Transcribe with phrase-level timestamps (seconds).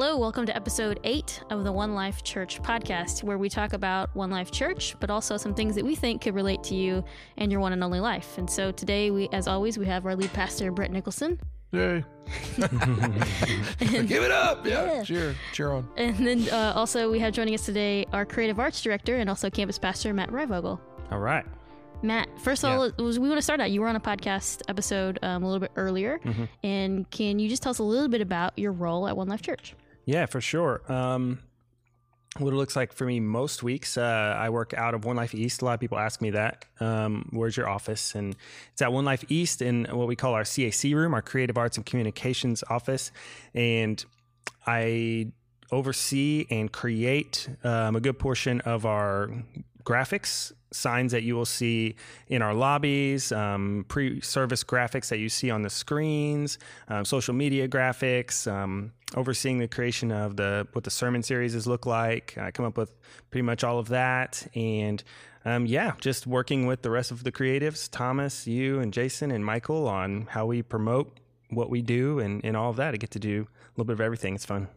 [0.00, 4.14] Hello, welcome to episode eight of the One Life Church podcast, where we talk about
[4.14, 7.02] One Life Church, but also some things that we think could relate to you
[7.36, 8.38] and your one and only life.
[8.38, 11.40] And so today, we, as always, we have our lead pastor, Brett Nicholson.
[11.72, 12.04] Yay.
[13.80, 14.64] Give it up.
[14.64, 14.84] Yeah.
[14.84, 15.02] Yeah.
[15.02, 15.34] Cheer.
[15.52, 15.88] Cheer on.
[15.96, 19.50] And then uh, also, we have joining us today our creative arts director and also
[19.50, 20.78] campus pastor, Matt Reivogel.
[21.10, 21.44] All right.
[22.02, 23.72] Matt, first of all, was, we want to start out.
[23.72, 26.20] You were on a podcast episode um, a little bit earlier.
[26.62, 29.42] And can you just tell us a little bit about your role at One Life
[29.42, 29.74] Church?
[30.08, 30.80] Yeah, for sure.
[30.90, 31.40] Um,
[32.38, 35.34] what it looks like for me most weeks, uh, I work out of One Life
[35.34, 35.60] East.
[35.60, 36.64] A lot of people ask me that.
[36.80, 38.14] Um, where's your office?
[38.14, 38.34] And
[38.72, 41.76] it's at One Life East in what we call our CAC room, our Creative Arts
[41.76, 43.12] and Communications office.
[43.52, 44.02] And
[44.66, 45.30] I
[45.70, 49.30] oversee and create um, a good portion of our
[49.84, 51.94] graphics signs that you will see
[52.28, 57.66] in our lobbies, um, pre-service graphics that you see on the screens, um, social media
[57.66, 62.36] graphics, um, overseeing the creation of the what the sermon series is look like.
[62.38, 62.92] I come up with
[63.30, 65.02] pretty much all of that, and
[65.44, 69.44] um, yeah, just working with the rest of the creatives, Thomas, you, and Jason and
[69.44, 71.18] Michael on how we promote
[71.50, 72.92] what we do and, and all of that.
[72.92, 74.34] I get to do a little bit of everything.
[74.34, 74.68] It's fun.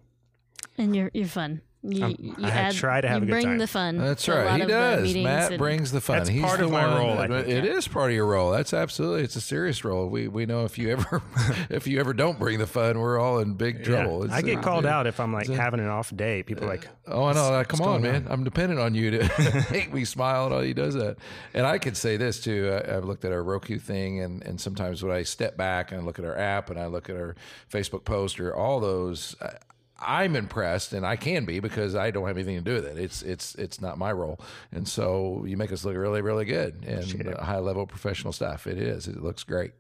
[0.78, 1.62] And you're, you're fun.
[1.84, 3.58] You, Um, you I try to have you a good bring time.
[3.58, 3.98] the fun.
[3.98, 4.56] That's to a lot right.
[4.58, 5.02] He of the does.
[5.04, 6.18] meetings Matt and- brings the fun.
[6.20, 8.16] That's He's part the of my one role, I that- think, It is part of
[8.16, 8.52] your role.
[8.52, 9.24] That's absolutely.
[9.24, 10.08] It's a serious role.
[10.08, 11.24] We we know if you ever
[11.72, 14.20] if you ever don't bring the fun, we're all in big trouble.
[14.20, 14.26] Yeah.
[14.26, 14.96] It's- I get uh, called yeah.
[15.00, 16.44] out if I'm like having an off day.
[16.44, 17.50] People are like, Oh, I know.
[17.50, 18.28] Like, come on, going man.
[18.30, 21.18] I'm dependent on you to make me smile and all he does that.
[21.56, 22.80] And I could say this too.
[22.88, 26.00] I, I've looked at our Roku thing, and, and sometimes when I step back and
[26.00, 27.36] I look at our app and I look at our
[27.74, 29.54] Facebook post or all those, I,
[30.02, 32.98] I'm impressed, and I can be because I don't have anything to do with it.
[32.98, 34.40] It's it's it's not my role,
[34.72, 38.68] and so you make us look really really good and high level professional stuff.
[38.68, 39.08] It is.
[39.08, 39.72] It looks great.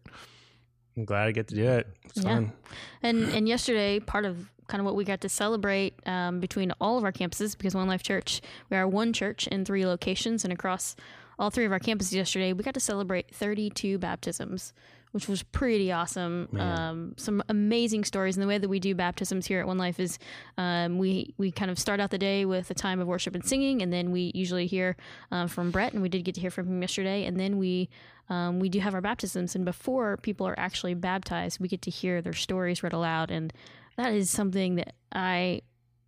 [0.97, 1.87] I'm glad I get to do it.
[2.05, 2.23] It's Yeah.
[2.35, 2.51] fun.
[3.01, 6.97] And and yesterday, part of kind of what we got to celebrate um, between all
[6.97, 10.53] of our campuses, because One Life Church, we are one church in three locations, and
[10.53, 10.95] across
[11.39, 14.73] all three of our campuses yesterday, we got to celebrate 32 baptisms,
[15.11, 16.47] which was pretty awesome.
[16.57, 19.99] Um, some amazing stories, and the way that we do baptisms here at One Life
[19.99, 20.17] is
[20.57, 23.45] um, we we kind of start out the day with a time of worship and
[23.45, 24.95] singing, and then we usually hear
[25.31, 27.89] um, from Brett, and we did get to hear from him yesterday, and then we
[28.29, 31.91] um, we do have our baptisms, and before people are actually baptized, we get to
[31.91, 33.51] hear their stories read aloud, and
[33.97, 35.61] that is something that I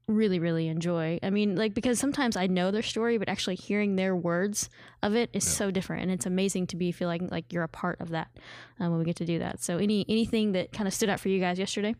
[0.07, 1.19] really really enjoy.
[1.23, 4.69] I mean, like because sometimes I know their story, but actually hearing their words
[5.01, 8.01] of it is so different, and it's amazing to be feeling like you're a part
[8.01, 8.29] of that
[8.79, 9.61] um, when we get to do that.
[9.63, 11.95] So, any anything that kind of stood out for you guys yesterday?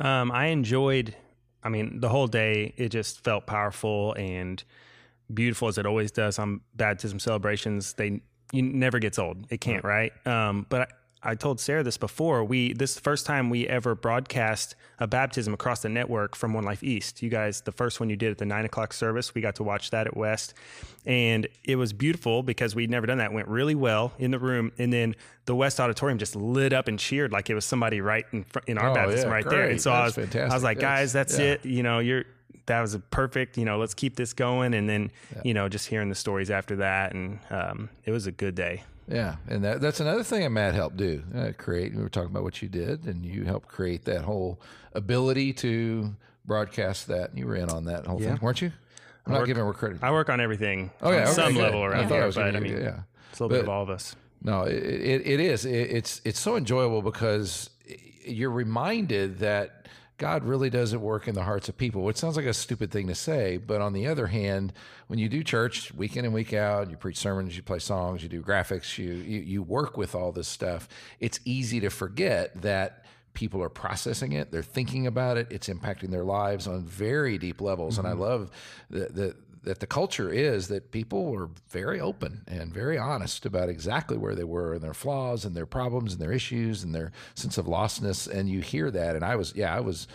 [0.00, 1.14] Um, I enjoyed.
[1.62, 2.74] I mean, the whole day.
[2.76, 4.62] It just felt powerful and
[5.32, 7.94] beautiful as it always does on baptism celebrations.
[7.94, 8.20] They
[8.52, 9.46] you never gets old.
[9.50, 10.12] It can't, right?
[10.26, 10.90] Um, but
[11.24, 12.44] I, told Sarah this before.
[12.44, 16.52] We this is the first time we ever broadcast a baptism across the network from
[16.54, 17.22] One Life East.
[17.22, 19.62] You guys, the first one you did at the nine o'clock service, we got to
[19.62, 20.54] watch that at West,
[21.06, 23.30] and it was beautiful because we'd never done that.
[23.30, 25.14] It went really well in the room, and then
[25.46, 28.68] the West Auditorium just lit up and cheered like it was somebody right in front,
[28.68, 29.62] in our Oh, baptism yeah, right there.
[29.62, 29.80] And great.
[29.82, 30.62] so I was, That's I was fantastic.
[30.64, 31.52] like, guys, That's- that's yeah.
[31.52, 31.64] it.
[31.64, 32.24] You know, you're
[32.66, 33.58] that was a perfect.
[33.58, 35.10] You know, let's keep this going, and then
[35.44, 38.82] you know, just hearing the stories after that, and um, it was a good day.
[39.08, 41.22] Yeah, and that, that's another thing that Matt helped do.
[41.36, 41.94] Uh, create.
[41.94, 44.60] We were talking about what you did, and you helped create that whole
[44.94, 46.14] ability to
[46.46, 47.36] broadcast that.
[47.36, 48.30] You were in on that whole Yeah.
[48.32, 48.72] thing, weren't you?
[49.26, 49.98] I'm not work- giving her credit.
[50.02, 50.90] I work on everything.
[51.02, 51.62] oh yeah, okay, some good.
[51.62, 53.00] level I around thought I here, was gonna but I mean, yeah.
[53.30, 54.16] it's a little bit of all of us.
[54.42, 55.64] No, it, it, it is.
[55.64, 57.70] It, it's it's so enjoyable because
[58.26, 59.83] you're reminded that
[60.16, 62.02] God really doesn't work in the hearts of people.
[62.02, 64.72] Which sounds like a stupid thing to say, but on the other hand,
[65.08, 68.22] when you do church week in and week out, you preach sermons, you play songs,
[68.22, 70.88] you do graphics, you you, you work with all this stuff.
[71.18, 73.04] It's easy to forget that
[73.34, 77.60] people are processing it they're thinking about it it's impacting their lives on very deep
[77.60, 78.20] levels and i mm-hmm.
[78.20, 78.50] love
[78.90, 83.68] that the, that the culture is that people were very open and very honest about
[83.68, 87.12] exactly where they were and their flaws and their problems and their issues and their
[87.34, 88.28] sense of lostness.
[88.28, 89.16] And you hear that.
[89.16, 90.06] And i was yeah i was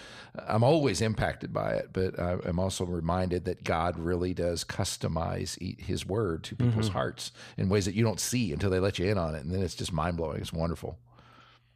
[0.47, 5.57] i'm always impacted by it but I, i'm also reminded that god really does customize
[5.79, 9.09] his word to people's hearts in ways that you don't see until they let you
[9.09, 9.43] in on it.
[9.43, 10.41] And then it's just mind-blowing.
[10.41, 10.97] It's wonderful.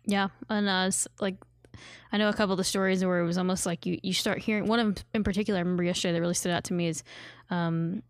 [0.06, 0.92] Yeah, and uh,
[1.22, 1.36] like
[2.12, 4.40] I know a couple of the stories where it was almost like you you start
[4.40, 5.60] hearing one of them in particular.
[5.60, 7.04] I remember yesterday that really stood out to me is
[7.54, 8.02] um,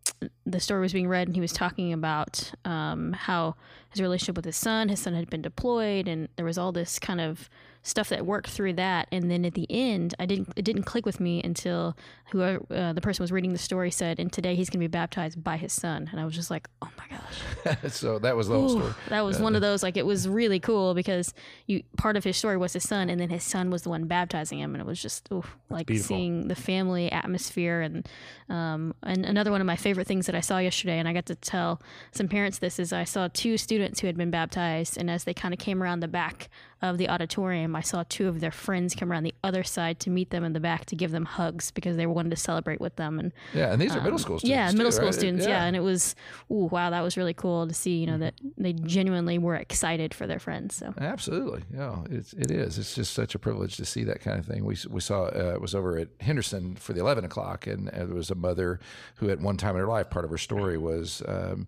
[0.45, 3.56] the story was being read and he was talking about um, how
[3.90, 6.98] his relationship with his son, his son had been deployed, and there was all this
[6.98, 7.50] kind of
[7.83, 9.07] stuff that worked through that.
[9.12, 11.95] And then at the end, I didn't it didn't click with me until
[12.31, 14.91] whoever uh, the person was reading the story said, "And today he's going to be
[14.91, 18.47] baptized by his son." And I was just like, "Oh my gosh!" so that was
[18.47, 18.94] the whole Ooh, story.
[19.09, 21.33] that was one of those like it was really cool because
[21.68, 24.06] you part of his story was his son, and then his son was the one
[24.06, 26.15] baptizing him, and it was just ooh, like beautiful.
[26.15, 27.81] seeing the family atmosphere.
[27.81, 28.07] And
[28.50, 31.25] um, and another one of my favorite things that I saw yesterday, and I got
[31.27, 31.81] to tell
[32.12, 35.33] some parents this is I saw two students who had been baptized, and as they
[35.33, 36.50] kind of came around the back
[36.83, 40.09] of the auditorium, I saw two of their friends come around the other side to
[40.09, 42.97] meet them in the back to give them hugs because they wanted to celebrate with
[42.97, 43.19] them.
[43.19, 44.57] And Yeah, and these are middle school students.
[44.57, 45.13] Um, yeah, too, middle school right?
[45.15, 45.47] students.
[45.47, 45.63] Yeah.
[45.63, 46.13] and it was,
[46.51, 47.97] ooh, wow, that was really cool to see.
[47.97, 50.75] You know that they genuinely were excited for their friends.
[50.75, 52.77] So Absolutely, yeah, it's it is.
[52.77, 54.65] It's just such a privilege to see that kind of thing.
[54.65, 58.06] We we saw uh, it was over at Henderson for the eleven o'clock, and uh,
[58.06, 58.81] there was a mother
[59.15, 61.65] who, at one time in her life, part of her story was um,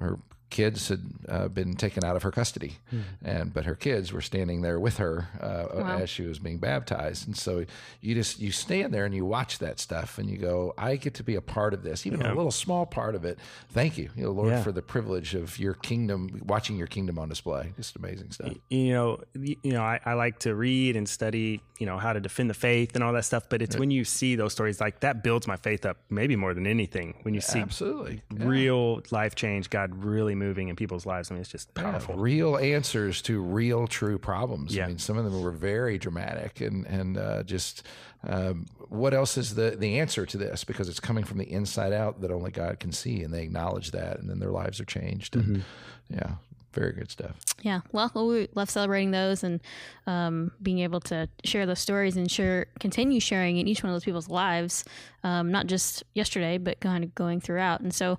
[0.00, 0.18] her
[0.50, 2.76] kids had uh, been taken out of her custody,
[3.22, 5.98] and but her kids were standing there with her uh, Wow.
[5.98, 7.64] as she was being baptized, and so
[8.00, 11.14] you just you stand there and you watch that stuff, and you go, I get
[11.14, 13.38] to be a part of this, even a little small part of it.
[13.70, 14.62] Thank you, you know, Lord, Yeah.
[14.62, 17.72] for the privilege of your kingdom, watching your kingdom on display.
[17.76, 18.54] Just amazing stuff.
[18.70, 22.20] you know, you know, I, I like to read and study, you know, how to
[22.20, 23.48] defend the faith and all that stuff.
[23.48, 26.54] But it's when you see those stories like that builds my faith up, maybe more
[26.54, 27.14] than anything.
[27.22, 28.22] When you see Absolutely.
[28.36, 28.46] Yeah.
[28.46, 32.14] real life change, God really moving in people's lives, I mean, it's just Yeah, powerful.
[32.16, 34.74] real answers to real, true problems.
[34.74, 34.84] Yeah.
[34.84, 37.82] I mean, some of them were very dramatic, and and uh, just
[38.26, 40.64] um, what else is the the answer to this?
[40.64, 43.90] Because it's coming from the inside out that only God can see, and they acknowledge
[43.92, 45.36] that, and then their lives are changed.
[45.36, 46.14] And Mm-hmm.
[46.14, 46.32] yeah,
[46.72, 47.36] very good stuff.
[47.62, 49.60] yeah, well, we love celebrating those and
[50.06, 53.94] um, being able to share those stories and share continue sharing in each one of
[53.94, 54.84] those people's lives,
[55.24, 57.80] um, not just yesterday, but kind of going throughout.
[57.80, 58.18] And so.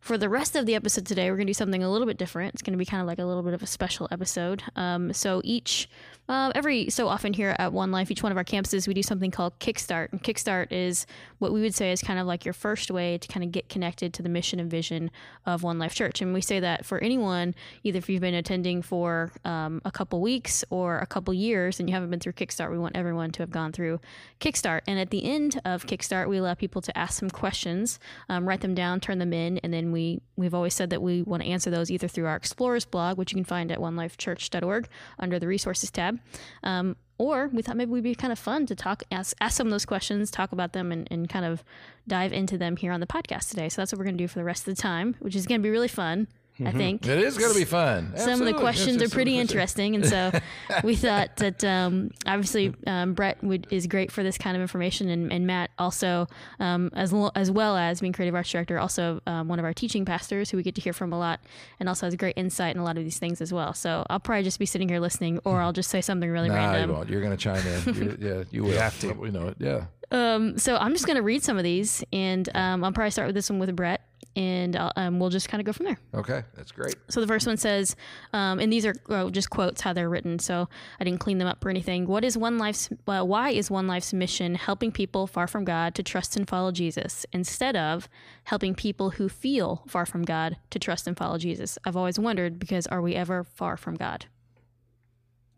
[0.00, 2.16] For the rest of the episode today, we're going to do something a little bit
[2.16, 2.54] different.
[2.54, 4.62] It's going to be kind of like a little bit of a special episode.
[4.74, 5.90] Um, so each,
[6.26, 9.02] uh, every so often here at One Life, each one of our campuses, we do
[9.02, 10.10] something called Kickstart.
[10.10, 11.06] And Kickstart is
[11.38, 13.68] what we would say is kind of like your first way to kind of get
[13.68, 15.10] connected to the mission and vision
[15.44, 16.22] of One Life Church.
[16.22, 17.54] And we say that for anyone,
[17.84, 21.90] either if you've been attending for um, a couple weeks or a couple years and
[21.90, 24.00] you haven't been through Kickstart, we want everyone to have gone through
[24.40, 24.80] Kickstart.
[24.86, 27.98] And at the end of Kickstart, we allow people to ask some questions,
[28.30, 31.22] um, write them down, turn them in, and then we we've always said that we
[31.22, 34.88] want to answer those either through our Explorers blog, which you can find at onelifechurch.org
[35.18, 36.18] under the resources tab.
[36.62, 39.66] Um, or we thought maybe we'd be kind of fun to talk, ask, ask some
[39.66, 41.62] of those questions, talk about them, and, and kind of
[42.08, 43.68] dive into them here on the podcast today.
[43.68, 45.46] So that's what we're going to do for the rest of the time, which is
[45.46, 46.28] going to be really fun,
[46.66, 48.12] I think It is going to be fun.
[48.16, 49.50] some of the questions are pretty yes, yes.
[49.50, 50.30] interesting, and so
[50.84, 55.08] we thought that um, obviously um, Brett would, is great for this kind of information,
[55.08, 56.26] and, and Matt also,
[56.58, 59.72] um, as lo- as well as being creative arts director, also um, one of our
[59.74, 61.40] teaching pastors who we get to hear from a lot,
[61.78, 63.72] and also has great insight in a lot of these things as well.
[63.74, 66.54] So I'll probably just be sitting here listening, or I'll just say something really Nah,
[66.54, 66.96] you random.
[66.96, 67.08] won't.
[67.08, 67.94] You're going to chime in.
[67.94, 68.78] You, yeah, you will.
[68.78, 69.12] have to.
[69.12, 69.56] We know it.
[69.58, 69.84] Yeah.
[70.12, 73.28] Um, so I'm just going to read some of these, and um, I'll probably start
[73.28, 74.00] with this one with Brett,
[74.36, 75.98] and I'll, um, we'll just kind of go from there.
[76.14, 76.94] Okay, that's great.
[77.08, 77.96] So the first one says,
[78.32, 80.68] um, and these are uh, just quotes how they're written, so
[80.98, 82.06] I didn't clean them up or anything.
[82.06, 82.88] What is one life's?
[83.06, 86.70] Uh, why is one life's mission helping people far from God to trust and follow
[86.72, 88.08] Jesus instead of
[88.44, 91.78] helping people who feel far from God to trust and follow Jesus?
[91.84, 94.26] I've always wondered because are we ever far from God?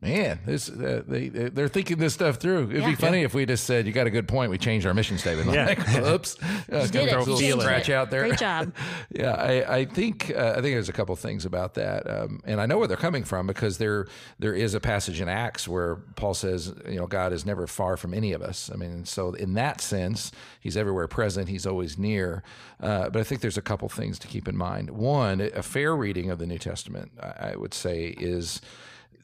[0.03, 2.71] Man, this uh, they they- they're thinking this stuff through.
[2.71, 2.89] It'd Yeah.
[2.91, 5.17] be funny if we just said, "You got a good point." We changed our mission
[5.17, 5.53] statement.
[5.53, 5.65] Yeah.
[5.67, 7.11] Like, oops, uh, You kind did of it.
[7.11, 7.93] throw a You little changed scratch it.
[7.95, 8.27] out there.
[8.27, 8.73] Great job.
[9.13, 12.61] yeah, I, I think uh, I think there's a couple things about that, um, and
[12.61, 14.07] I know where they're coming from because there
[14.41, 17.97] there is a passage in Acts where Paul says, you know, God is never far
[17.97, 18.73] from any of us.
[18.75, 21.49] I mean, so in that sense, He's everywhere present.
[21.49, 22.43] He's always near.
[22.81, 24.91] Uh, but I think there's a couple things to keep in mind.
[24.91, 28.61] One, a fair reading of the New Testament, I, I would say, is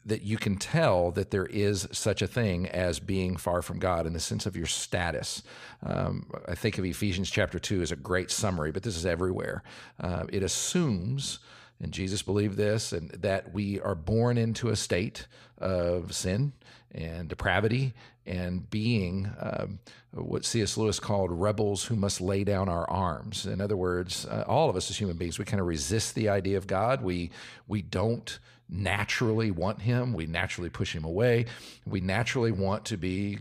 [0.08, 4.06] that you can tell that there is such a thing as being far from God
[4.06, 5.42] in the sense of your status.
[5.84, 9.62] Um, I think of Ephesians chapter 2 as a great summary, but this is everywhere.
[10.00, 11.38] Uh, it assumes,
[11.80, 15.26] and Jesus believed this, and that we are born into a state
[15.58, 16.52] of sin
[16.92, 17.92] and depravity
[18.26, 19.78] and being um,
[20.12, 20.76] what C.S.
[20.76, 23.46] Lewis called rebels who must lay down our arms.
[23.46, 26.28] In other words, uh, all of us as human beings, we kind of resist the
[26.28, 27.02] idea of God.
[27.02, 27.30] We
[27.66, 28.38] we don't
[28.68, 30.12] naturally want Him.
[30.12, 31.46] We naturally push Him away.
[31.86, 33.38] We naturally want to be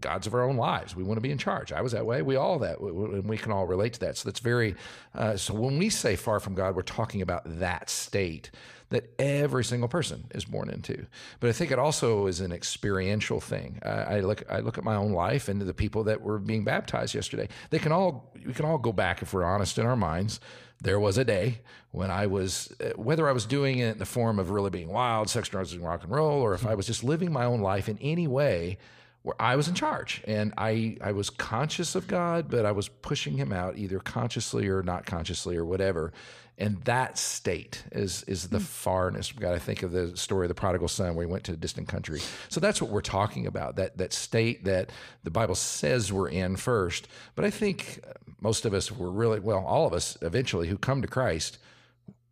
[0.00, 0.94] gods of our own lives.
[0.94, 1.72] We want to be in charge.
[1.72, 2.22] I was that way.
[2.22, 4.16] We all that, and we can all relate to that.
[4.16, 4.76] So that's very.
[5.14, 8.50] Uh, so when we say far from God, we're talking about that state
[8.90, 11.06] that every single person is born into.
[11.40, 13.80] But I think it also is an experiential thing.
[13.84, 16.64] I, I look I look at my own life and the people that were being
[16.64, 17.48] baptized yesterday.
[17.70, 20.40] They can all we can all go back if we're honest in our minds.
[20.82, 24.06] There was a day when I was, uh, whether I was doing it in the
[24.06, 26.86] form of really being wild, sex, drugs, and rock and roll, or if I was
[26.86, 28.78] just living my own life in any way
[29.22, 32.88] where I was in charge and I, I was conscious of God, but I was
[32.88, 36.12] pushing him out either consciously or not consciously or whatever.
[36.58, 38.62] And that state is is the mm.
[38.62, 39.32] farness.
[39.32, 41.52] We've got to think of the story of the prodigal son where he went to
[41.52, 42.20] a distant country.
[42.48, 43.76] So that's what we're talking about.
[43.76, 44.90] That that state that
[45.22, 47.06] the Bible says we're in first.
[47.36, 48.00] But I think
[48.40, 51.58] most of us were really well, all of us eventually who come to Christ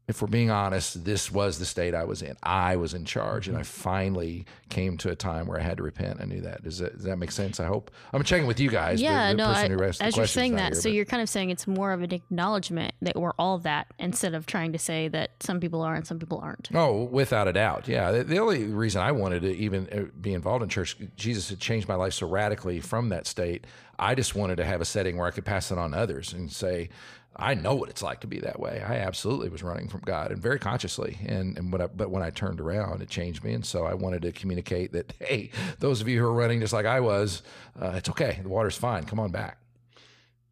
[0.08, 2.36] if we're being honest, this was the state I was in.
[2.40, 3.82] I was in charge, and I mm-hmm.
[3.82, 6.20] finally came to a time where I had to repent.
[6.20, 6.62] I knew that.
[6.62, 7.58] Does that, does that make sense?
[7.58, 7.90] I hope.
[8.12, 9.02] I'm checking with you guys.
[9.02, 9.50] Yeah, the, the no.
[9.50, 10.94] I, as you're saying that, here, so but.
[10.94, 14.46] you're kind of saying it's more of an acknowledgement that we're all that, instead of
[14.46, 16.68] trying to say that some people are and some people aren't.
[16.72, 17.88] Oh, without a doubt.
[17.88, 18.12] Yeah.
[18.12, 21.58] The, the only reason I wanted to even uh, be involved in church, Jesus had
[21.58, 23.66] changed my life so radically from that state.
[23.98, 26.32] I just wanted to have a setting where I could pass it on to others
[26.32, 26.90] and say,
[27.38, 28.82] I know what it's like to be that way.
[28.86, 31.18] I absolutely was running from God and very consciously.
[31.26, 33.52] And, and when I, but when I turned around, it changed me.
[33.52, 36.72] And so I wanted to communicate that, hey, those of you who are running just
[36.72, 37.42] like I was,
[37.80, 38.40] uh, it's okay.
[38.42, 39.04] The water's fine.
[39.04, 39.58] Come on back.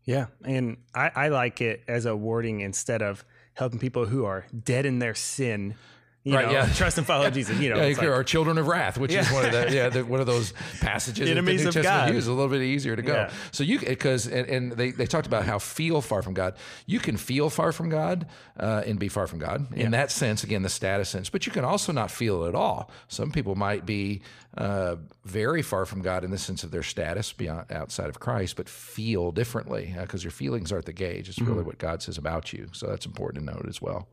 [0.04, 0.26] Yeah.
[0.44, 3.24] And I, I like it as a wording instead of
[3.54, 5.74] helping people who are dead in their sin
[6.24, 6.72] you right, know, yeah.
[6.72, 7.60] trust and follow Jesus.
[7.60, 9.20] You know, yeah, like, our children of wrath, which yeah.
[9.20, 12.08] is one of the yeah the, one of those passages Enemies that the New Testament
[12.08, 12.14] God.
[12.14, 13.12] uses a little bit easier to go.
[13.12, 13.30] Yeah.
[13.50, 16.54] So you because and, and, they, they talked about how feel far from God.
[16.86, 18.26] You can feel far from God
[18.58, 20.42] uh, and be far from God in that sense.
[20.44, 22.90] Again, the status sense, but you can also not feel at all.
[23.08, 24.22] Some people might be
[24.56, 28.56] uh, very far from God in the sense of their status beyond outside of Christ,
[28.56, 31.28] but feel differently because uh, your feelings aren't the gauge.
[31.28, 31.52] It's mm-hmm.
[31.52, 32.68] really what God says about you.
[32.72, 34.08] So that's important to note as well.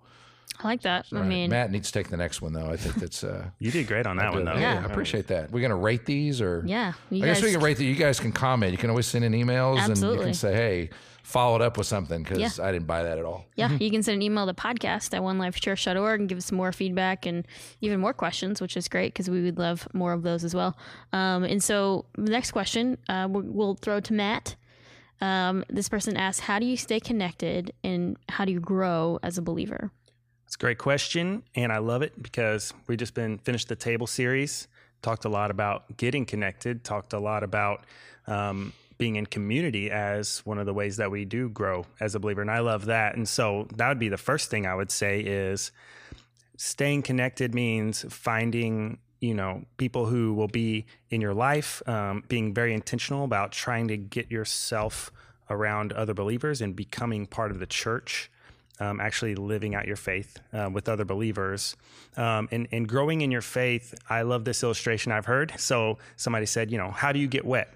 [0.59, 1.07] I like that.
[1.13, 2.69] I mean, Matt needs to take the next one though.
[2.69, 4.55] I think that's uh, you did great on that one though.
[4.55, 5.51] Yeah, I appreciate that.
[5.51, 7.89] We're gonna rate these, or yeah, I guess we can rate these.
[7.89, 8.71] You guys can comment.
[8.71, 10.09] You can always send in emails, Absolutely.
[10.09, 10.89] and you can say, "Hey,
[11.23, 12.63] follow it up with something," because yeah.
[12.63, 13.45] I didn't buy that at all.
[13.55, 13.81] Yeah, mm-hmm.
[13.81, 17.25] you can send an email to podcast at onelifechurch.org and give us some more feedback
[17.25, 17.47] and
[17.81, 20.77] even more questions, which is great because we would love more of those as well.
[21.11, 24.55] Um, and so, the next question uh, we'll, we'll throw to Matt.
[25.21, 29.39] Um, this person asks, "How do you stay connected and how do you grow as
[29.39, 29.91] a believer?"
[30.51, 34.05] It's a great question, and I love it because we've just been finished the table
[34.05, 34.67] series.
[35.01, 36.83] Talked a lot about getting connected.
[36.83, 37.85] Talked a lot about
[38.27, 42.19] um, being in community as one of the ways that we do grow as a
[42.19, 43.15] believer, and I love that.
[43.15, 45.71] And so that would be the first thing I would say is
[46.57, 52.53] staying connected means finding you know people who will be in your life, um, being
[52.53, 55.13] very intentional about trying to get yourself
[55.49, 58.29] around other believers and becoming part of the church
[58.81, 61.75] um, actually living out your faith uh, with other believers
[62.17, 63.93] um, and, and growing in your faith.
[64.09, 65.53] I love this illustration I've heard.
[65.57, 67.71] So somebody said, you know, how do you get wet?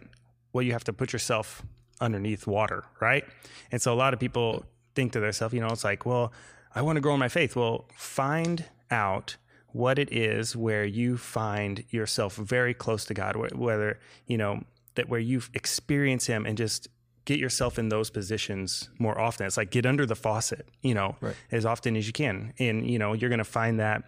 [0.52, 1.62] Well, you have to put yourself
[2.02, 3.24] underneath water, right?
[3.72, 6.34] And so a lot of people think to themselves, you know, it's like, well,
[6.74, 7.56] I want to grow in my faith.
[7.56, 9.38] Well, find out
[9.74, 14.64] what it is where you find yourself very close to God, whether, you know,
[14.96, 16.88] that where you experience Him and just
[17.26, 19.46] get yourself in those positions more often.
[19.46, 21.36] It's like get under the faucet, you know, right.
[21.52, 22.54] as often as you can.
[22.60, 24.04] And, you know, you're going to find that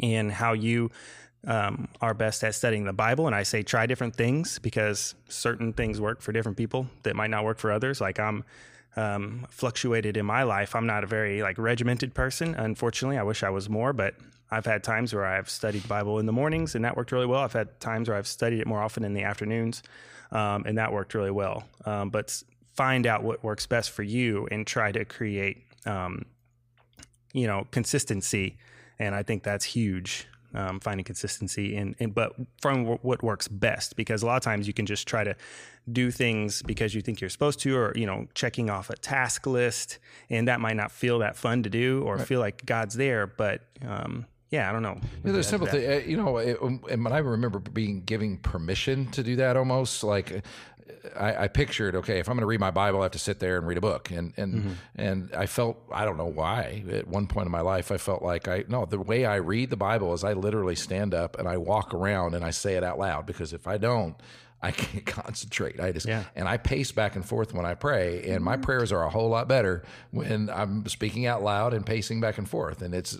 [0.00, 0.90] in how you
[1.46, 3.26] um, are best at studying the Bible.
[3.26, 7.30] And I say try different things because certain things work for different people that might
[7.30, 8.00] not work for others.
[8.00, 8.44] Like I'm
[8.96, 10.74] um, fluctuated in my life.
[10.74, 12.54] I'm not a very like regimented person.
[12.54, 14.14] Unfortunately, I wish I was more, but
[14.50, 17.40] I've had times where I've studied Bible in the mornings and that worked really well.
[17.40, 19.82] I've had times where I've studied it more often in the afternoons
[20.32, 21.64] um, and that worked really well.
[21.84, 22.42] Um, but
[22.74, 26.24] find out what works best for you and try to create, um,
[27.32, 28.56] you know, consistency.
[28.98, 30.26] And I think that's huge.
[30.54, 32.32] Um, finding consistency in, in, but
[32.62, 35.36] from w- what works best because a lot of times you can just try to
[35.92, 39.46] do things because you think you're supposed to or you know checking off a task
[39.46, 39.98] list
[40.30, 42.26] and that might not feel that fun to do or right.
[42.26, 44.98] feel like god's there but um, yeah, I don't know.
[45.24, 45.90] Yeah, there's simple thing.
[45.90, 49.56] Uh, you know, it, um, and when I remember being giving permission to do that,
[49.56, 50.40] almost like uh,
[51.18, 53.40] I, I, pictured, okay, if I'm going to read my Bible, I have to sit
[53.40, 54.72] there and read a book, and and mm-hmm.
[54.94, 58.22] and I felt I don't know why at one point in my life I felt
[58.22, 61.46] like I no the way I read the Bible is I literally stand up and
[61.46, 64.16] I walk around and I say it out loud because if I don't,
[64.60, 65.80] I can't concentrate.
[65.80, 66.24] I just Yeah.
[66.34, 68.62] and I pace back and forth when I pray, and my mm-hmm.
[68.62, 72.48] prayers are a whole lot better when I'm speaking out loud and pacing back and
[72.48, 72.82] forth.
[72.82, 73.18] And it's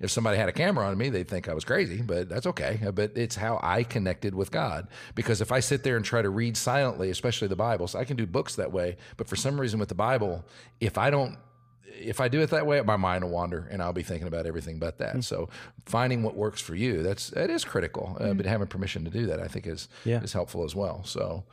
[0.00, 2.80] if somebody had a camera on me, they'd think I was crazy, but that's okay.
[2.86, 4.88] Uh, but it's how I connected with God.
[5.14, 8.04] Because if I sit there and try to read silently, especially the Bible, so I
[8.04, 10.44] can do books that way, but for some reason with the Bible,
[10.80, 11.38] if I don't
[11.86, 14.46] if I do it that way, my mind will wander, and I'll be thinking about
[14.46, 15.24] everything but that.
[15.24, 15.48] So,
[15.86, 18.16] finding what works for you that's that is critical.
[18.20, 20.22] Uh, But having permission to do that, I think, is Yeah.
[20.22, 21.04] is helpful as well.
[21.04, 21.44] So,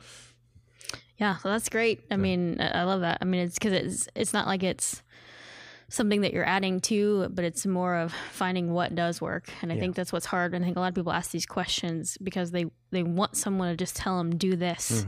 [1.18, 2.02] Yeah, so that's great.
[2.10, 3.18] I mean, I I love that.
[3.20, 5.02] I mean, it's because it's it's not like it's
[5.92, 9.50] something that you're adding to, but it's more of finding what does work.
[9.60, 10.54] And I think that's what's hard.
[10.54, 13.68] And I think a lot of people ask these questions because they they want someone
[13.68, 15.04] to just tell them do this,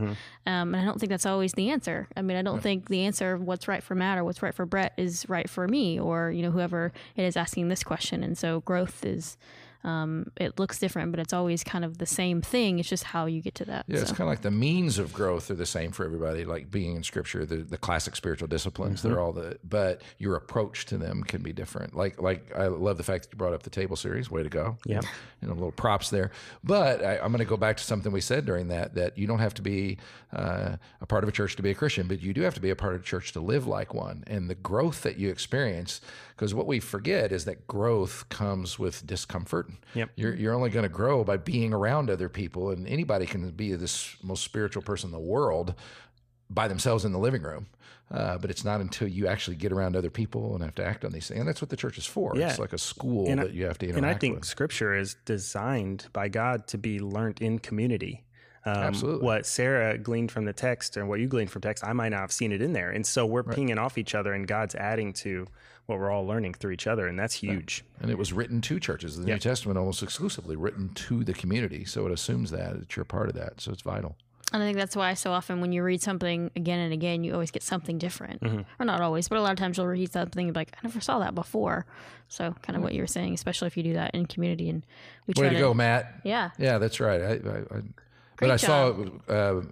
[0.46, 2.08] um, and I don't think that's always the answer.
[2.16, 4.54] I mean, I don't think the answer of what's right for Matt or what's right
[4.54, 8.22] for Brett is right for me or you know whoever it is asking this question.
[8.22, 9.36] And so growth is.
[9.84, 12.78] Um, it looks different, but it's always kind of the same thing.
[12.78, 13.84] It's just how you get to that.
[13.86, 16.44] Yeah, it's kind of like the means of growth are the same for everybody.
[16.44, 20.86] Like being in Scripture, the, the classic spiritual disciplines, they're all the, but your approach
[20.86, 21.94] to them can be different.
[21.94, 24.30] Like, like I love the fact that you brought up the table series.
[24.30, 24.78] Way to go!
[24.86, 25.00] Yeah.
[25.42, 26.30] you know, little props there.
[26.62, 29.26] But I, I'm going to go back to something we said during that that you
[29.26, 29.98] don't have to be
[30.32, 32.60] uh, a part of a church to be a Christian, but you do have to
[32.60, 34.24] be a part of a church to live like one.
[34.26, 36.00] And the growth that you experience,
[36.36, 39.70] because what we forget is that growth comes with discomfort.
[39.94, 40.10] Yep.
[40.16, 43.74] You're you're only going to grow by being around other people, and anybody can be
[43.74, 45.74] this most spiritual person in the world
[46.50, 47.66] by themselves in the living room.
[48.10, 51.04] Uh, but it's not until you actually get around other people and have to act
[51.06, 51.40] on these things.
[51.40, 52.36] And that's what the church is for.
[52.36, 52.50] Yeah.
[52.50, 54.44] It's like a school And I- that you have to interact and I think with.
[54.44, 58.22] scripture is designed by God to be learned in community.
[58.66, 59.24] Um, Absolutely.
[59.24, 62.20] What Sarah gleaned from the text and what you gleaned from text, I might not
[62.20, 62.90] have seen it in there.
[62.90, 65.46] And so we're pinging off each other, and God's adding to
[65.86, 67.06] what we're all learning through each other.
[67.06, 67.84] And that's huge.
[68.00, 69.18] And it was written to churches.
[69.18, 71.84] The New Testament almost exclusively written to the community.
[71.84, 73.60] So it assumes that, that you're part of that.
[73.60, 74.16] So it's vital.
[74.52, 77.32] And I think that's why so often when you read something again and again, you
[77.32, 78.40] always get something different.
[78.40, 78.60] Mm-hmm.
[78.78, 80.86] Or not always, but a lot of times you'll read something and be like, I
[80.86, 81.86] never saw that before.
[82.28, 84.70] So kind of what you were saying, especially if you do that in community.
[84.70, 84.86] And
[85.26, 86.20] we Way try to go, Matt.
[86.24, 86.50] Yeah.
[86.58, 87.20] Yeah, that's right.
[87.20, 87.82] I, I, I,
[88.38, 88.92] but I saw
[89.28, 89.62] uh,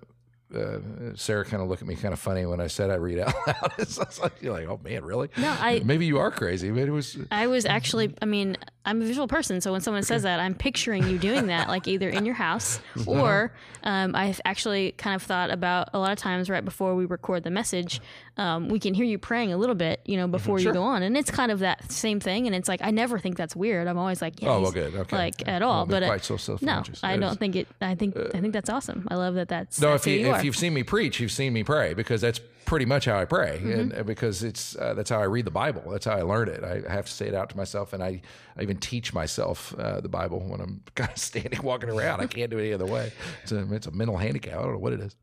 [0.54, 0.78] uh,
[1.14, 3.35] Sarah kind of looked at me kind of funny when I said I read out
[3.47, 3.73] loud.
[3.78, 5.28] It's like, you're like, oh man, really?
[5.37, 7.16] No, I- maybe you are crazy, but it was.
[7.30, 9.61] I was actually, I mean, I'm a visual person.
[9.61, 12.80] So when someone says that, I'm picturing you doing that, like either in your house
[13.06, 13.52] or
[13.85, 17.44] um, I've actually kind of thought about a lot of times right before we record
[17.44, 18.00] the message,
[18.37, 21.02] um, we can hear you praying a little bit, you know, before you go on.
[21.02, 22.47] And it's kind of that same thing.
[22.47, 23.87] And it's like, I never think that's weird.
[23.87, 24.94] I'm always like, yeah, Oh, well, good.
[24.94, 25.16] Okay.
[25.16, 25.56] Like Yeah.
[25.56, 25.87] at all.
[25.87, 26.82] But uh, quite so no.
[27.02, 29.06] I don't think it, I think, I think that's awesome.
[29.11, 30.46] I love that that's, No, that's if you if are.
[30.46, 33.58] you've seen me preach, you've seen me pray because that's pretty much how I pray,
[33.58, 33.80] Mm-hmm.
[33.80, 35.82] and uh, because it's uh, that's how I read the Bible.
[35.90, 36.64] That's how I learned it.
[36.64, 38.22] I have to say it out to myself, and I,
[38.56, 42.20] I even teach myself uh, the Bible when I'm kind of standing, walking around.
[42.20, 43.12] I can't do it any other way.
[43.42, 44.59] It's a it's a mental handicap.
[44.59, 45.16] I don't know what it is.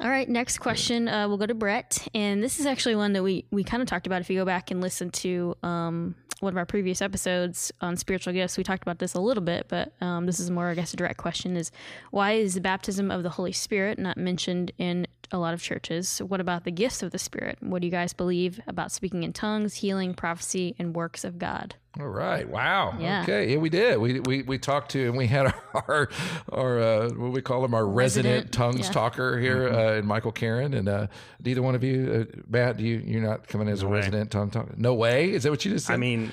[0.00, 1.06] All right, next question.
[1.08, 3.88] Uh, we'll go to Brett, and this is actually one that we we kind of
[3.88, 4.20] talked about.
[4.20, 8.32] If you go back and listen to um, one of our previous episodes on spiritual
[8.32, 10.92] gifts, we talked about this a little bit, but um, this is more, I guess,
[10.92, 11.70] a direct question: is
[12.10, 16.18] why is the baptism of the Holy Spirit not mentioned in a lot of churches?
[16.18, 17.58] What about the gifts of the Spirit?
[17.60, 21.74] What do you guys believe about speaking in tongues, healing, prophecy, and works of God?
[22.00, 22.48] All right.
[22.48, 22.96] Wow.
[22.98, 23.22] Yeah.
[23.22, 23.52] Okay.
[23.52, 23.98] Yeah, we did.
[23.98, 26.08] We we we talked to and we had our
[26.50, 28.92] our uh, what we call him our resident, Resident, tongues yeah.
[28.92, 30.72] talker here, uh, and Michael Karen.
[30.72, 31.06] And uh,
[31.44, 33.98] neither one of you, uh, Matt, do you you're not coming as a way.
[33.98, 34.72] resident tongue talker?
[34.76, 35.32] No way.
[35.32, 35.94] Is that what you just said?
[35.94, 36.32] I mean,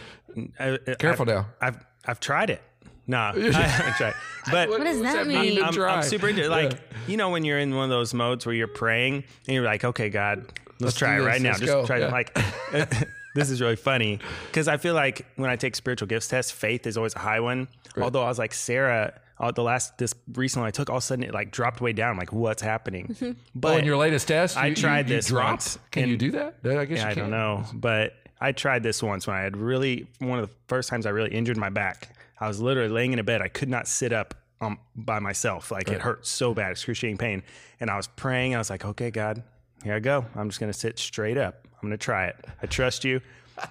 [0.59, 1.45] I, I- Careful I've, now.
[1.61, 2.61] I've I've tried it.
[3.09, 4.15] No, I haven't.
[4.51, 5.41] But What does what's that mean?
[5.41, 5.55] mean?
[5.57, 5.95] to I'm, try?
[5.95, 6.73] I'm super into like
[7.07, 9.83] you know when you're in one of those modes where you're praying and you're like,
[9.83, 10.45] okay, God,
[10.79, 11.43] let's, try it right this.
[11.43, 11.49] now.
[11.49, 11.85] Let's Just go.
[11.87, 12.07] try Yeah.
[12.07, 12.11] it.
[12.11, 16.51] Like this is really funny because I feel like when I take spiritual gifts tests,
[16.51, 17.67] faith is always a high one.
[17.99, 19.19] Although I was like Sarah.
[19.41, 21.93] Uh, the last this recently I took all of a sudden it like dropped way
[21.93, 22.11] down.
[22.11, 23.15] I'm like, what's happening?
[23.55, 25.49] But oh, in your latest test, I you- you- tried you this dropped?
[25.51, 26.55] once, Can you do that?
[26.65, 29.55] I guess yeah, you I don't know, but I tried this once when I had
[29.55, 32.09] really one of the first times I really injured my back.
[32.39, 33.41] I was literally laying in a bed.
[33.41, 35.71] I could not sit up um, by myself.
[35.71, 37.43] Like it hurt so bad, excruciating pain.
[37.79, 38.55] And I was praying.
[38.55, 39.43] I was like, okay, God,
[39.83, 40.25] here I go.
[40.35, 41.67] I'm just going to sit straight up.
[41.81, 42.35] I'm going to try it.
[42.61, 43.21] I trust you.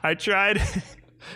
[0.03, 0.61] I tried.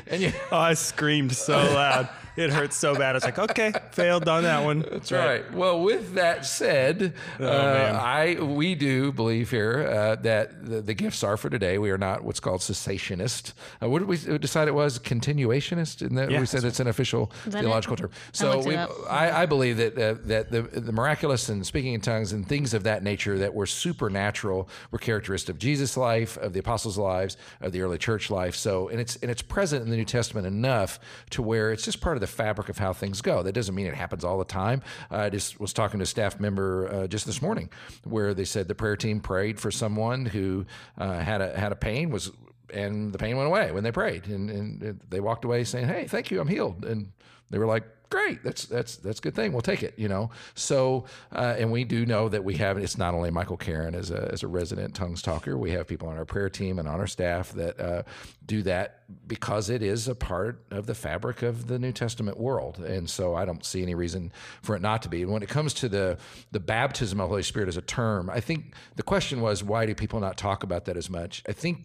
[0.07, 2.09] And you, oh, I screamed so loud.
[2.35, 3.11] It hurt so bad.
[3.11, 4.81] I was like, okay, failed on that one.
[4.90, 5.53] That's right.
[5.53, 10.95] Well, with that said, Oh, uh, I we do believe here uh, that the, the
[10.95, 11.77] gifts are for today.
[11.77, 13.53] We are not what's called cessationist.
[13.83, 14.99] Uh, what did we decide it was?
[14.99, 16.01] Continuationist.
[16.01, 18.01] And that Yeah, we said it's an official theological it?
[18.01, 18.11] term.
[18.33, 18.77] So looked it we.
[18.77, 22.73] I, I believe that uh, that the, the miraculous and speaking in tongues and things
[22.73, 27.37] of that nature that were supernatural were characteristic of Jesus' life, of the apostles' lives,
[27.61, 28.55] of the early church life.
[28.55, 31.83] So and it's and it's present present in the New Testament enough to where it's
[31.83, 33.43] just part of the fabric of how things go.
[33.43, 34.83] That doesn't mean it happens all the time.
[35.11, 37.71] I just was talking to a staff member uh, just this morning
[38.05, 40.67] where they said the prayer team prayed for someone who
[40.99, 42.31] uh, had a had a pain was
[42.71, 46.07] and the pain went away when they prayed and, and they walked away saying hey
[46.07, 47.13] thank you i'm healed and
[47.51, 48.44] they were like great.
[48.44, 49.53] That's that's that's a good thing.
[49.53, 50.31] We'll take it you know?
[50.55, 54.11] So uh, and we do know that we have it's not only michael karen as
[54.11, 55.57] a, as a resident tongues talker.
[55.57, 58.03] We have people on our prayer team and on our staff that uh,
[58.44, 62.79] do that because it is a part of the fabric of the new testament world.
[62.79, 65.22] And so i don't see any reason for it not to be.
[65.22, 66.18] And when it comes to the
[66.51, 69.87] the baptism of the holy spirit as a term i think the question was why
[69.87, 71.42] do people not talk about that as much?
[71.48, 71.85] I think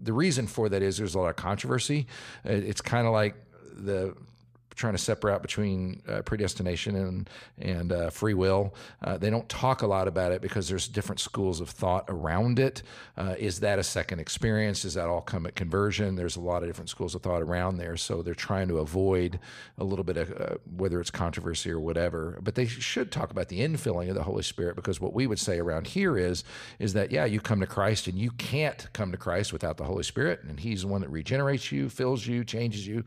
[0.00, 2.06] the reason for that is there's a lot of controversy.
[2.44, 3.36] It's kind of like
[3.74, 4.14] the
[4.74, 8.74] trying to separate out between uh, predestination and and uh, free will.
[9.02, 12.58] Uh, they don't talk a lot about it because there's different schools of thought around
[12.58, 12.82] it.
[13.16, 14.82] Uh, is that a second experience?
[14.82, 16.16] Does that all come at conversion?
[16.16, 19.38] There's a lot of different schools of thought around there, so they're trying to avoid
[19.78, 22.38] a little bit of uh, whether it's controversy or whatever.
[22.42, 25.38] But they should talk about the infilling of the Holy Spirit because what we would
[25.38, 26.44] say around here is
[26.78, 29.84] is that yeah, you come to Christ and you can't come to Christ without the
[29.84, 33.04] Holy Spirit, and He's the one that regenerates you, fills you, changes you.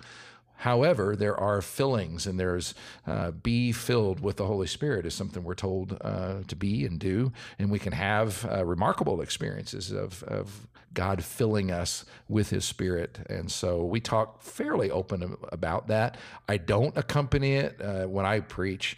[0.57, 2.73] However, there are fillings, and there's
[3.05, 6.99] uh, be filled with the Holy Spirit is something we're told uh, to be and
[6.99, 12.65] do, and we can have uh, remarkable experiences of, of God filling us with His
[12.65, 13.19] Spirit.
[13.29, 16.17] And so we talk fairly open about that.
[16.47, 18.97] I don't accompany it uh, when I preach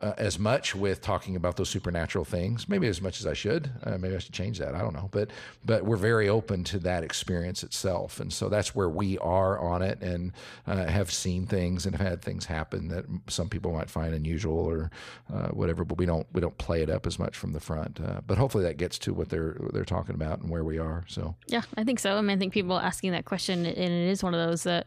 [0.00, 2.68] uh, as much with talking about those supernatural things.
[2.68, 3.70] Maybe as much as I should.
[3.84, 4.74] Uh, maybe I should change that.
[4.74, 5.08] I don't know.
[5.12, 5.30] But
[5.64, 9.82] but we're very open to that experience itself, and so that's where we are on
[9.82, 10.32] it, and
[10.66, 14.58] uh, have seen things and have had things happen that some people might find unusual
[14.58, 14.90] or
[15.32, 15.84] uh, whatever.
[15.84, 18.00] But we don't we don't play it up as much from the front.
[18.00, 21.04] Uh, but hopefully that gets to what they're they're talking about and where we are.
[21.08, 22.16] So yeah, I think so.
[22.16, 24.86] I mean, I think people asking that question, and it is one of those that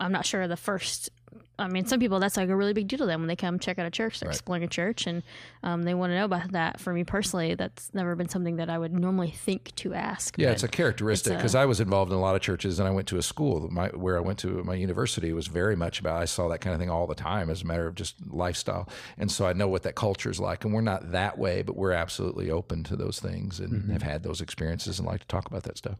[0.00, 1.10] I'm not sure the first
[1.58, 3.58] I mean, some people that's like a really big deal to them when they come
[3.58, 4.34] check out a church, they're right.
[4.34, 5.22] exploring a church, and
[5.62, 6.80] um, they want to know about that.
[6.80, 10.36] For me personally, that's never been something that I would normally think to ask.
[10.38, 12.90] Yeah, it's a characteristic because I was involved in a lot of churches, and I
[12.90, 13.68] went to a school.
[13.70, 16.20] My, where I went to my university was very much about.
[16.20, 18.88] I saw that kind of thing all the time as a matter of just lifestyle,
[19.18, 20.64] and so I know what that culture is like.
[20.64, 23.92] And we're not that way, but we're absolutely open to those things and mm-hmm.
[23.92, 25.98] have had those experiences and like to talk about that stuff.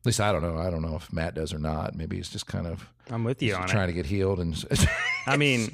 [0.00, 0.56] At least I don't know.
[0.56, 1.94] I don't know if Matt does or not.
[1.94, 2.88] Maybe he's just kind of.
[3.10, 3.88] I'm with you on trying it.
[3.88, 4.64] to get healed, and
[5.26, 5.72] I mean,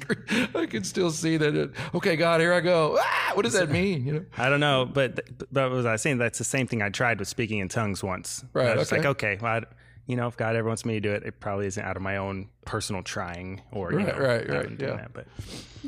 [0.53, 1.55] I can still see that.
[1.55, 2.97] It, okay, God, here I go.
[2.99, 4.05] Ah, what does that mean?
[4.05, 6.89] You know, I don't know, but but was I saying that's the same thing I
[6.89, 8.43] tried with speaking in tongues once.
[8.51, 8.67] Right.
[8.67, 9.01] I was okay.
[9.01, 9.61] like, okay, well, I,
[10.07, 12.01] you know, if God ever wants me to do it, it probably isn't out of
[12.01, 14.95] my own personal trying or right, you know, right, right, yeah.
[14.95, 15.27] That, but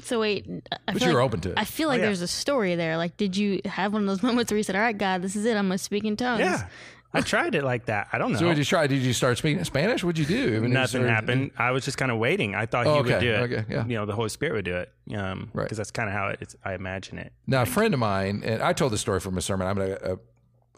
[0.04, 0.46] so wait,
[0.88, 1.58] I but you're like, open to it.
[1.58, 2.06] I feel like oh, yeah.
[2.08, 2.96] there's a story there.
[2.96, 5.36] Like, did you have one of those moments where you said, "All right, God, this
[5.36, 5.58] is it.
[5.58, 6.42] I'm going to speak in tongues"?
[6.42, 6.68] Yeah.
[7.14, 8.08] I tried it like that.
[8.12, 8.40] I don't know.
[8.40, 8.86] So, what did you try?
[8.86, 10.04] Did you start speaking Spanish?
[10.04, 10.58] What'd you do?
[10.58, 11.52] I mean, Nothing started, happened.
[11.58, 12.54] I was just kind of waiting.
[12.54, 13.38] I thought he oh, okay, would do it.
[13.38, 13.86] Okay, yeah.
[13.86, 14.92] You know, the Holy Spirit would do it.
[15.16, 15.64] Um, right.
[15.64, 17.34] Because that's kind of how it's, I imagine it.
[17.48, 19.68] Now, a friend of mine, and I told the story from a sermon.
[19.68, 20.12] I'm going to.
[20.14, 20.16] Uh,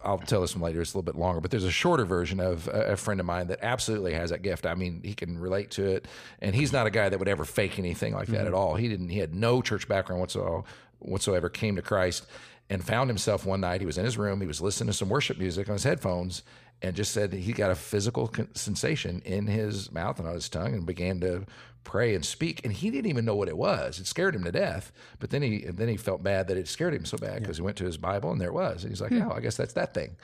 [0.04, 0.82] I'll tell this one later.
[0.82, 3.26] It's a little bit longer, but there's a shorter version of a, a, friend of
[3.28, 4.66] mine that absolutely has that gift.
[4.66, 6.08] I mean, he can relate to it,
[6.40, 8.48] and he's not a guy that would ever fake anything like that mm-hmm.
[8.48, 8.74] at all.
[8.74, 9.10] He didn't.
[9.10, 10.64] He had no church background whatsoever.
[11.00, 12.26] Whatsoever came to Christ
[12.72, 13.82] and found himself one night.
[13.82, 14.40] He was in his room.
[14.40, 16.42] He was listening to some worship music on his headphones,
[16.82, 20.74] and just said he got a physical sensation in his mouth and on his tongue
[20.74, 21.46] and began to
[21.84, 24.52] pray and speak and he didn't even know what it was it scared him to
[24.52, 27.58] death but then he then he felt bad that it scared him so bad because
[27.58, 27.64] yeah.
[27.64, 29.24] he went to his bible and there it was and he's like hmm.
[29.24, 30.16] oh i guess that's that thing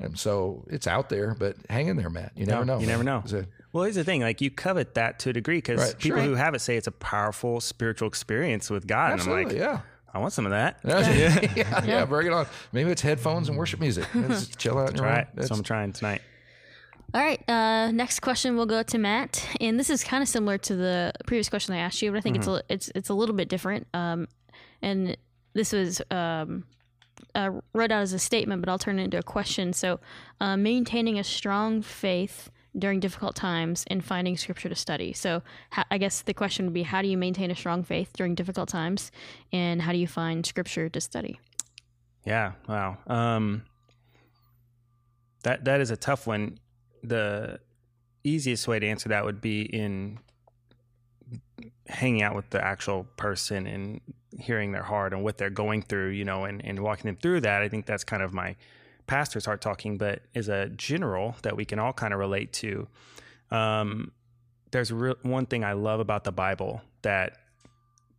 [0.00, 2.86] and so it's out there but hang in there matt you never no, know you
[2.86, 3.22] never know
[3.74, 6.26] well here's the thing like you covet that to a degree because right, people sure.
[6.26, 9.76] who have it say it's a powerful spiritual experience with god Absolutely, and i'm like
[9.76, 10.78] yeah I want some of that.
[10.84, 12.46] yeah, yeah, yeah, bring it on.
[12.72, 14.06] Maybe it's headphones and worship music.
[14.12, 14.94] Just chill out.
[14.94, 15.46] Try it.
[15.46, 16.20] So I'm trying tonight.
[17.14, 17.42] All right.
[17.48, 21.12] Uh, next question will go to Matt, and this is kind of similar to the
[21.26, 22.50] previous question I asked you, but I think mm-hmm.
[22.50, 23.86] it's a, it's it's a little bit different.
[23.94, 24.28] Um,
[24.82, 25.16] and
[25.54, 26.64] this was um,
[27.34, 29.72] uh, wrote out as a statement, but I'll turn it into a question.
[29.72, 30.00] So,
[30.40, 35.12] uh, maintaining a strong faith during difficult times and finding scripture to study.
[35.12, 35.42] So,
[35.90, 38.68] I guess the question would be, how do you maintain a strong faith during difficult
[38.68, 39.10] times,
[39.52, 41.38] and how do you find scripture to study?
[42.24, 42.52] Yeah.
[42.68, 42.98] Wow.
[43.06, 43.64] Um,
[45.42, 46.58] that that is a tough one
[47.02, 47.58] the
[48.24, 50.18] easiest way to answer that would be in
[51.88, 54.00] hanging out with the actual person and
[54.38, 57.40] hearing their heart and what they're going through, you know, and, and walking them through
[57.40, 57.62] that.
[57.62, 58.56] I think that's kind of my
[59.06, 62.88] pastor's heart talking, but is a general that we can all kind of relate to,
[63.50, 64.12] um,
[64.70, 67.36] there's re- one thing I love about the Bible that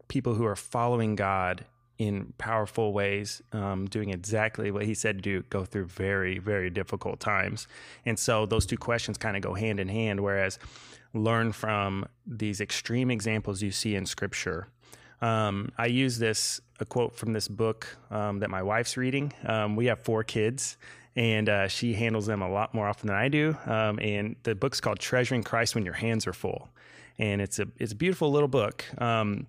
[0.07, 1.65] people who are following God
[1.97, 6.69] in powerful ways, um, doing exactly what he said to do, go through very, very
[6.69, 7.67] difficult times.
[8.05, 10.19] And so those two questions kind of go hand in hand.
[10.19, 10.59] Whereas
[11.13, 14.67] learn from these extreme examples you see in Scripture.
[15.23, 19.31] Um, I use this a quote from this book um, that my wife's reading.
[19.45, 20.77] Um, we have four kids,
[21.15, 23.55] and uh, she handles them a lot more often than I do.
[23.65, 26.67] Um, and the book's called "Treasuring Christ When Your Hands Are Full,"
[27.17, 28.83] and it's a it's a beautiful little book.
[29.01, 29.47] Um,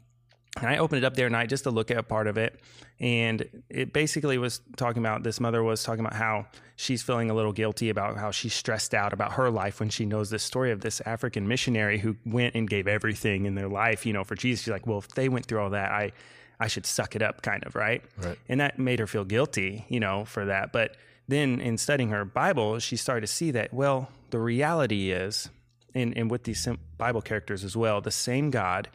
[0.60, 2.60] and I opened it up there night just to look at part of it.
[3.00, 7.34] And it basically was talking about this mother was talking about how she's feeling a
[7.34, 10.70] little guilty about how she's stressed out about her life when she knows this story
[10.70, 14.36] of this African missionary who went and gave everything in their life, you know, for
[14.36, 14.64] Jesus.
[14.64, 16.12] She's like, well, if they went through all that, I,
[16.60, 18.02] I should suck it up, kind of, right?
[18.16, 18.38] Right.
[18.48, 20.72] And that made her feel guilty, you know, for that.
[20.72, 25.48] But then in studying her Bible, she started to see that, well, the reality is,
[25.96, 28.88] and, and with these Bible characters as well, the same God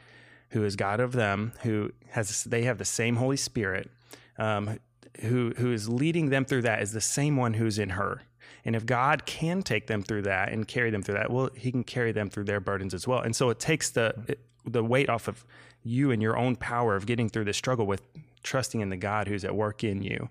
[0.50, 3.90] who is God of them, who has they have the same Holy Spirit,
[4.38, 4.80] um,
[5.22, 8.22] who who is leading them through that is the same one who's in her.
[8.66, 11.72] And if God can take them through that and carry them through that, well, He
[11.72, 13.20] can carry them through their burdens as well.
[13.20, 15.46] And so it takes the it, the weight off of
[15.84, 18.02] you and your own power of getting through the struggle with
[18.44, 20.30] trusting in the God who's at work in you.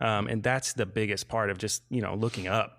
[0.00, 2.77] Um, and that's the biggest part of just you know looking up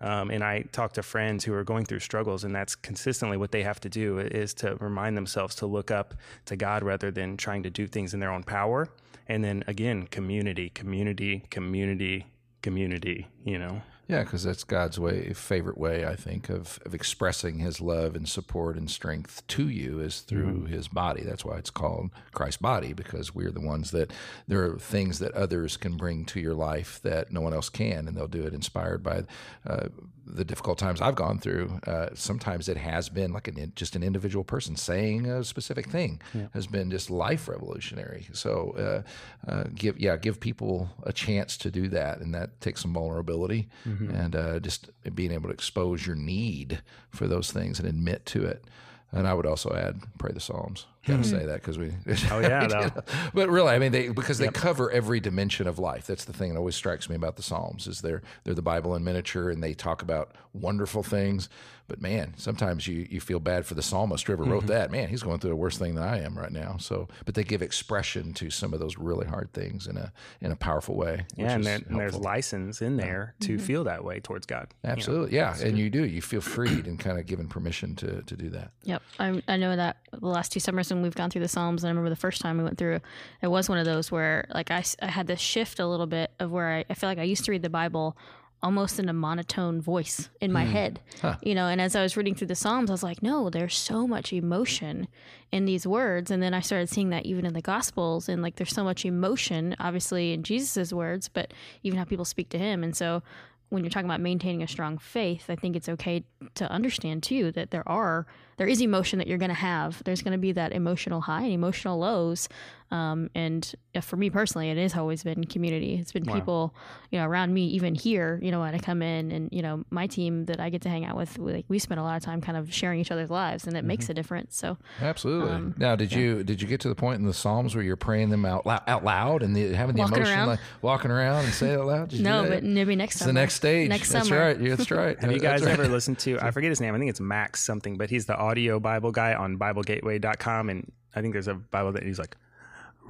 [0.00, 3.52] um, and I talk to friends who are going through struggles, and that's consistently what
[3.52, 6.14] they have to do is to remind themselves to look up
[6.46, 8.88] to God rather than trying to do things in their own power.
[9.28, 12.26] And then again, community, community, community,
[12.62, 13.82] community, you know?
[14.10, 18.28] Yeah, because that's God's way, favorite way, I think, of, of expressing His love and
[18.28, 20.66] support and strength to you is through mm-hmm.
[20.66, 21.22] His body.
[21.22, 24.12] That's why it's called Christ's body, because we're the ones that
[24.48, 28.08] there are things that others can bring to your life that no one else can,
[28.08, 29.22] and they'll do it inspired by
[29.64, 29.86] uh,
[30.34, 34.02] the difficult times I've gone through, uh, sometimes it has been like an, just an
[34.02, 36.46] individual person saying a specific thing yeah.
[36.54, 38.28] has been just life revolutionary.
[38.32, 39.04] So,
[39.46, 42.92] uh, uh, give yeah, give people a chance to do that, and that takes some
[42.92, 44.10] vulnerability mm-hmm.
[44.10, 48.44] and uh, just being able to expose your need for those things and admit to
[48.44, 48.64] it.
[49.12, 50.86] And I would also add, pray the Psalms.
[51.06, 51.38] Got to mm-hmm.
[51.38, 51.92] say that because we.
[52.30, 52.90] Oh yeah,
[53.34, 54.54] but really, I mean, they because they yep.
[54.54, 56.06] cover every dimension of life.
[56.06, 58.94] That's the thing that always strikes me about the Psalms is they're they're the Bible
[58.94, 61.48] in miniature, and they talk about wonderful things.
[61.90, 64.52] But man, sometimes you you feel bad for the psalmist whoever mm-hmm.
[64.52, 64.92] wrote that.
[64.92, 66.76] Man, he's going through a worse thing than I am right now.
[66.78, 70.52] So, but they give expression to some of those really hard things in a in
[70.52, 71.26] a powerful way.
[71.34, 73.46] Yeah, and, there, and, there's license in there yeah.
[73.48, 73.66] to mm-hmm.
[73.66, 74.68] feel that way towards God.
[74.84, 75.52] Absolutely, you know?
[75.58, 76.04] yeah, and you do.
[76.04, 78.70] You feel freed and kind of given permission to to do that.
[78.84, 81.82] Yep, I, I know that the last two summers when we've gone through the Psalms,
[81.82, 83.00] and I remember the first time we went through,
[83.42, 86.30] it was one of those where like I, I had this shift a little bit
[86.38, 88.16] of where I, I feel like I used to read the Bible
[88.62, 90.70] almost in a monotone voice in my mm.
[90.70, 91.00] head.
[91.22, 91.36] Huh.
[91.42, 93.76] You know, and as I was reading through the Psalms, I was like, no, there's
[93.76, 95.08] so much emotion
[95.50, 96.30] in these words.
[96.30, 99.04] And then I started seeing that even in the Gospels, and like there's so much
[99.04, 102.84] emotion, obviously, in Jesus's words, but even how people speak to him.
[102.84, 103.22] And so
[103.70, 107.50] when you're talking about maintaining a strong faith, I think it's okay to understand too
[107.52, 108.26] that there are
[108.58, 110.02] there is emotion that you're going to have.
[110.04, 112.48] There's going to be that emotional high and emotional lows.
[112.90, 115.94] Um, and for me personally, it has always been community.
[115.94, 116.34] It's been wow.
[116.34, 116.74] people,
[117.10, 119.84] you know, around me, even here, you know, when I come in and, you know,
[119.90, 122.16] my team that I get to hang out with, we, like we spend a lot
[122.16, 123.88] of time kind of sharing each other's lives and it mm-hmm.
[123.88, 124.56] makes a difference.
[124.56, 125.52] So absolutely.
[125.52, 126.18] Um, now, did yeah.
[126.18, 128.66] you, did you get to the point in the Psalms where you're praying them out,
[128.66, 130.48] out loud and the, having the walking emotion, around.
[130.48, 132.12] like walking around and say it out loud?
[132.20, 133.28] no, but maybe next time.
[133.28, 133.88] the next stage.
[133.88, 134.40] Next That's summer.
[134.40, 134.58] right.
[134.60, 135.18] That's right.
[135.20, 135.72] Have you guys right.
[135.72, 136.94] ever listened to, I forget his name.
[136.94, 141.20] I think it's Max something, but he's the audio Bible guy on BibleGateway.com, and I
[141.20, 142.36] think there's a Bible that he's like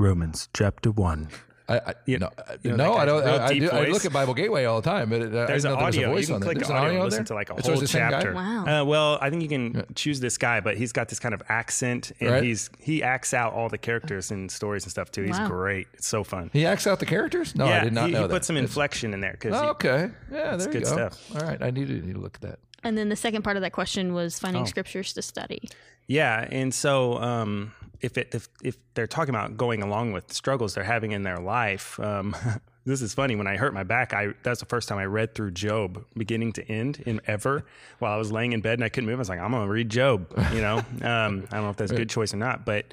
[0.00, 1.28] Romans chapter one.
[1.68, 2.30] I, I you know,
[2.62, 3.22] you know no, I don't.
[3.22, 5.72] I, I, do, I, look at Bible Gateway all the time, but it, there's an
[5.72, 6.16] audio.
[6.16, 8.34] you can click there's audio, audio and listen to like a it's whole chapter.
[8.34, 8.64] Wow.
[8.64, 9.82] Uh, well, I think you can yeah.
[9.94, 12.42] choose this guy, but he's got this kind of accent, and right.
[12.42, 15.22] he's he acts out all the characters and stories and stuff too.
[15.22, 15.48] He's wow.
[15.48, 15.86] great.
[15.92, 16.50] It's so fun.
[16.52, 17.54] He acts out the characters.
[17.54, 18.34] No, yeah, I did not he, know he that.
[18.34, 20.90] put some inflection in there because oh, okay, yeah, there good go.
[20.92, 21.36] stuff.
[21.36, 22.58] All right, I need to need to look at that.
[22.82, 24.66] And then the second part of that question was finding oh.
[24.66, 25.68] scriptures to study.
[26.06, 30.74] Yeah, and so um, if it if if they're talking about going along with struggles
[30.74, 32.34] they're having in their life, um,
[32.84, 33.36] this is funny.
[33.36, 36.52] When I hurt my back, I that's the first time I read through Job, beginning
[36.54, 37.64] to end, in ever.
[37.98, 39.68] While I was laying in bed and I couldn't move, I was like, I'm gonna
[39.68, 40.32] read Job.
[40.52, 42.92] You know, um, I don't know if that's a good choice or not, but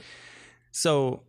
[0.72, 1.24] so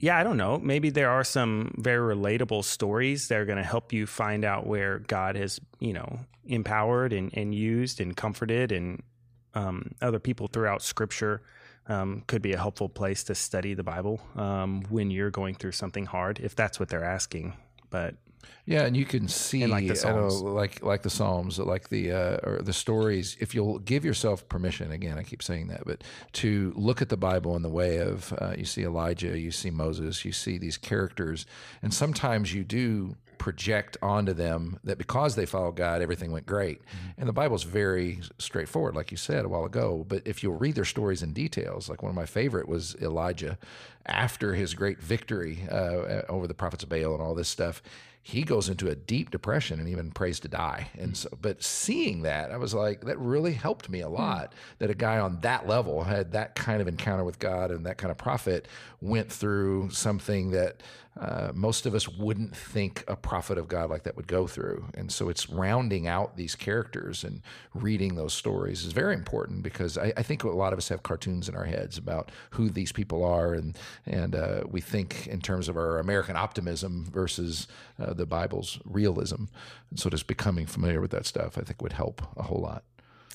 [0.00, 0.58] yeah, I don't know.
[0.58, 4.64] Maybe there are some very relatable stories that are going to help you find out
[4.66, 9.02] where God has, you know, empowered and, and used and comforted and
[9.54, 11.42] um, other people throughout Scripture.
[11.88, 15.72] Um, could be a helpful place to study the Bible um, when you're going through
[15.72, 17.54] something hard, if that's what they're asking.
[17.88, 18.14] But
[18.66, 20.42] Yeah, and you can see like the I know, Psalms.
[20.42, 23.36] like like the Psalms, like the uh, or the stories.
[23.40, 27.16] If you'll give yourself permission, again, I keep saying that, but to look at the
[27.16, 30.76] Bible in the way of uh, you see Elijah, you see Moses, you see these
[30.76, 31.46] characters,
[31.80, 36.82] and sometimes you do project onto them that because they follow God, everything went great.
[37.16, 40.04] And the Bible's very straightforward, like you said a while ago.
[40.06, 43.56] But if you'll read their stories in details, like one of my favorite was Elijah
[44.04, 47.80] after his great victory uh, over the prophets of Baal and all this stuff
[48.28, 50.88] he goes into a deep depression and even prays to die.
[50.98, 54.16] And so, but seeing that, I was like, that really helped me a hmm.
[54.16, 54.52] lot.
[54.80, 57.96] That a guy on that level had that kind of encounter with God and that
[57.96, 58.68] kind of prophet
[59.00, 60.82] went through something that
[61.18, 64.86] uh, most of us wouldn't think a prophet of God like that would go through.
[64.94, 67.42] And so, it's rounding out these characters and
[67.74, 71.02] reading those stories is very important because I, I think a lot of us have
[71.02, 73.76] cartoons in our heads about who these people are, and
[74.06, 79.44] and uh, we think in terms of our American optimism versus uh, the Bible's realism.
[79.90, 82.84] And so just becoming familiar with that stuff, I think, would help a whole lot.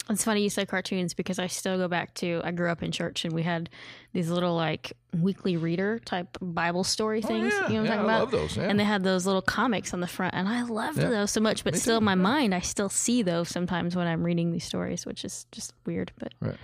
[0.10, 2.92] It's funny you say cartoons because I still go back to I grew up in
[2.92, 3.70] church and we had
[4.12, 7.54] these little like weekly reader type Bible story things.
[7.56, 7.68] Oh, yeah.
[7.70, 8.20] You know what I'm Yeah, talking I about?
[8.20, 8.64] love those, yeah.
[8.64, 11.64] And they had those little comics on the front, and I loved those so much.
[11.64, 11.98] But Me still, too.
[12.00, 15.46] in my mind, I still see those sometimes when I'm reading these stories, which is
[15.54, 16.12] just weird.
[16.20, 16.58] But Right.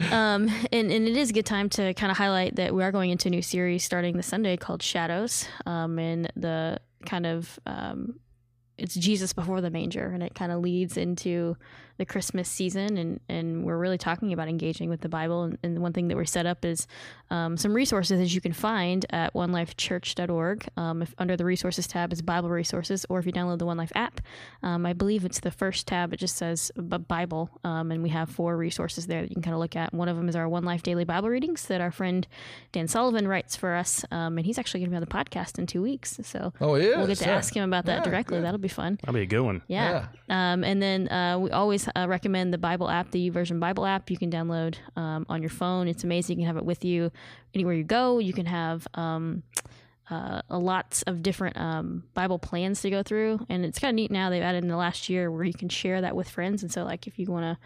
[0.12, 2.92] um, and, and it is a good time to kind of highlight that we are
[2.92, 5.46] going into a new series starting this Sunday called Shadows.
[5.66, 8.20] Um, and the kind of um,
[8.78, 11.56] it's Jesus before the manger, and it kind of leads into
[11.98, 15.44] the Christmas season, and and we're really talking about engaging with the Bible.
[15.44, 16.86] And, and one thing that we're set up is
[17.30, 20.66] um, some resources that you can find at onelifechurch.org.
[20.76, 23.76] Um, if under the resources tab is Bible resources, or if you download the One
[23.76, 24.20] Life app,
[24.62, 26.12] um, I believe it's the first tab.
[26.12, 29.42] It just says B- Bible, um, and we have four resources there that you can
[29.42, 29.92] kind of look at.
[29.92, 32.26] One of them is our One Life daily Bible readings that our friend
[32.72, 35.58] Dan Sullivan writes for us, um, and he's actually going to be on the podcast
[35.58, 36.18] in two weeks.
[36.22, 36.96] So Oh, yeah.
[36.98, 38.38] we'll get to ask him about that Yeah, directly.
[38.38, 38.44] good.
[38.44, 38.98] That'll be fun.
[39.02, 39.62] That'll be a good one.
[39.68, 40.06] Yeah.
[40.28, 44.10] Um, and then uh, we always uh, recommend the Bible app, YouVersion Bible app.
[44.10, 45.88] You can download um, on your phone.
[45.88, 46.38] It's amazing.
[46.38, 47.10] You can have it with you
[47.54, 48.18] anywhere you go.
[48.18, 49.42] You can have um,
[50.10, 53.96] uh, a lots of different um, Bible plans to go through, and it's kind of
[53.96, 54.30] neat now.
[54.30, 56.62] They've added in the last year where you can share that with friends.
[56.62, 57.58] And so, like, if you want to.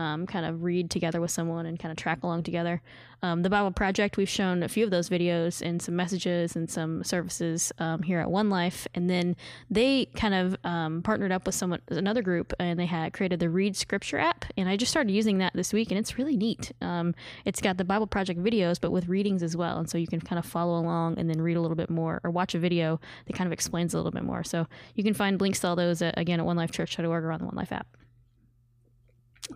[0.00, 2.80] Um, kind of read together with someone and kind of track along together.
[3.22, 6.70] Um, the Bible Project, we've shown a few of those videos and some messages and
[6.70, 9.36] some services um, here at One Life, and then
[9.70, 13.50] they kind of um, partnered up with someone, another group, and they had created the
[13.50, 14.46] Read Scripture app.
[14.56, 16.72] And I just started using that this week, and it's really neat.
[16.80, 20.06] Um, it's got the Bible Project videos, but with readings as well, and so you
[20.06, 22.58] can kind of follow along and then read a little bit more, or watch a
[22.58, 24.44] video that kind of explains a little bit more.
[24.44, 27.44] So you can find links to all those uh, again at OneLifeChurch.org or on the
[27.44, 27.86] One Life app.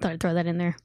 [0.01, 0.77] Thought I'd throw that in there.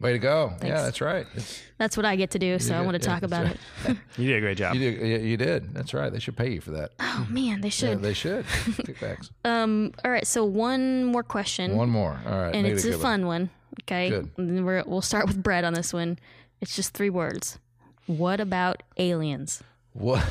[0.00, 0.48] Way to go.
[0.58, 0.64] Thanks.
[0.66, 1.26] Yeah, that's right.
[1.32, 3.56] It's- That's what I get to do, so I want to yeah, talk about right.
[3.86, 3.96] it.
[4.18, 4.74] You did a great job.
[4.74, 5.72] You did, you- you did.
[5.72, 6.12] That's right.
[6.12, 6.90] They should pay you for that.
[7.00, 8.02] Oh man, they Yeah, should.
[8.02, 8.44] they should.
[8.46, 9.30] Kickbacks.
[9.44, 9.92] Um.
[10.04, 10.26] All right.
[10.26, 11.76] So one more question.
[11.76, 12.18] One more.
[12.26, 12.54] All right.
[12.54, 13.02] and make it it's a good one.
[13.02, 13.50] fun one.
[13.82, 14.30] Okay, Good.
[14.36, 16.18] And we're, we'll start with Brett on this one.
[16.60, 17.58] It's just three words.
[18.06, 19.62] What about aliens?
[19.94, 20.24] What?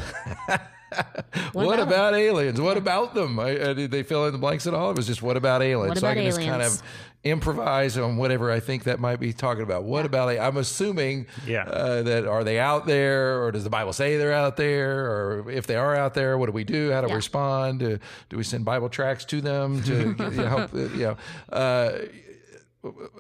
[1.54, 2.60] What what, about about, aliens?
[2.60, 3.40] What about them?
[3.40, 4.90] I, I, did they fill in the blanks at all?
[4.92, 5.90] It was just what about aliens?
[5.90, 6.82] What so I about can just kind of
[7.24, 9.84] improvise on whatever I think that might be talking about.
[9.84, 10.30] What about?
[10.30, 11.64] I'm assuming Yeah.
[11.64, 15.50] uh, that are they out there, or does the Bible say they're out there, or
[15.50, 16.92] if they are out there, what do we do?
[16.92, 17.14] How do Yeah.
[17.14, 17.80] we respond?
[17.80, 20.74] Do, do we send Bible tracts to them to you know, help?
[20.74, 21.18] uh, You know.
[21.56, 21.92] Uh,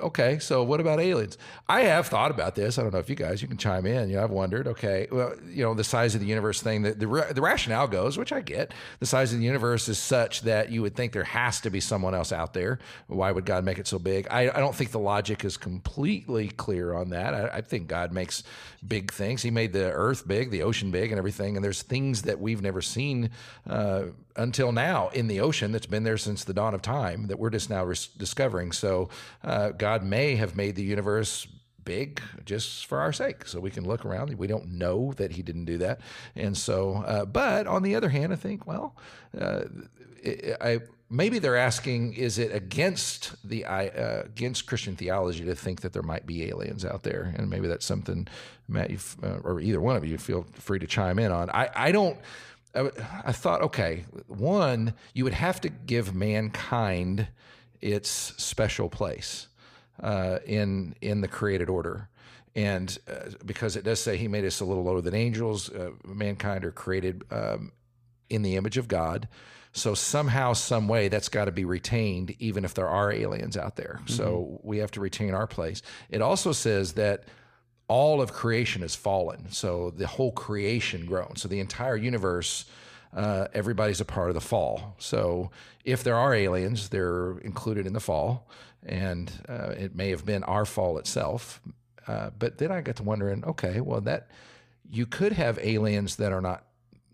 [0.01, 1.37] okay, so what about aliens?
[1.69, 2.77] I have thought about this.
[2.77, 4.09] I don't know if you guys you can chime in.
[4.09, 4.67] You know, I've wondered.
[4.67, 6.81] Okay, well, you know, the size of the universe thing.
[6.81, 8.73] The the, the rationale goes, which I get.
[8.99, 11.79] The size of the universe is such that you would think there has to be
[11.79, 12.79] someone else out there.
[13.07, 14.27] Why would God make it so big?
[14.29, 17.33] I, I don't think the logic is completely clear on that.
[17.33, 18.43] I, I think God makes
[18.85, 19.41] big things.
[19.41, 21.55] He made the earth big, the ocean big, and everything.
[21.55, 23.29] And there's things that we've never seen
[23.69, 24.03] uh,
[24.35, 27.49] until now in the ocean that's been there since the dawn of time that we're
[27.49, 28.71] just now res- discovering.
[28.71, 29.09] So
[29.43, 31.47] uh, God may have made the universe
[31.83, 33.47] big just for our sake.
[33.47, 34.33] So we can look around.
[34.37, 36.01] We don't know that he didn't do that.
[36.35, 38.95] And so uh, but on the other hand i think well
[39.39, 39.63] uh,
[40.61, 45.93] I, maybe they're asking is it against the uh, against christian theology to think that
[45.93, 47.33] there might be aliens out there?
[47.37, 48.27] And maybe that's something
[48.67, 51.49] matt uh, or either one of you feel free to chime in on.
[51.49, 52.17] I i don't
[52.75, 52.89] I,
[53.25, 57.27] I thought, okay, one, you would have to give mankind
[57.83, 59.47] its special place
[60.01, 62.07] uh, in in the created order,
[62.55, 65.91] and uh, because it does say He made us a little lower than angels, uh,
[66.05, 67.73] mankind are created um,
[68.29, 69.27] in the image of God.
[69.75, 73.75] So somehow, some way, that's got to be retained, even if there are aliens out
[73.75, 74.01] there.
[74.05, 75.81] So we have to retain our place.
[76.11, 77.23] It also says that
[77.87, 79.51] all of creation has fallen.
[79.51, 81.41] So the whole creation groans.
[81.41, 82.65] So the entire universe
[83.15, 84.95] uh, everybody's a part of the fall.
[84.97, 85.51] So
[85.85, 88.47] if there are aliens, they're included in the fall,
[88.85, 91.61] and uh, it may have been our fall itself.
[92.07, 94.27] Uh, but then I got to wondering, okay, well that
[94.89, 96.65] you could have aliens that are not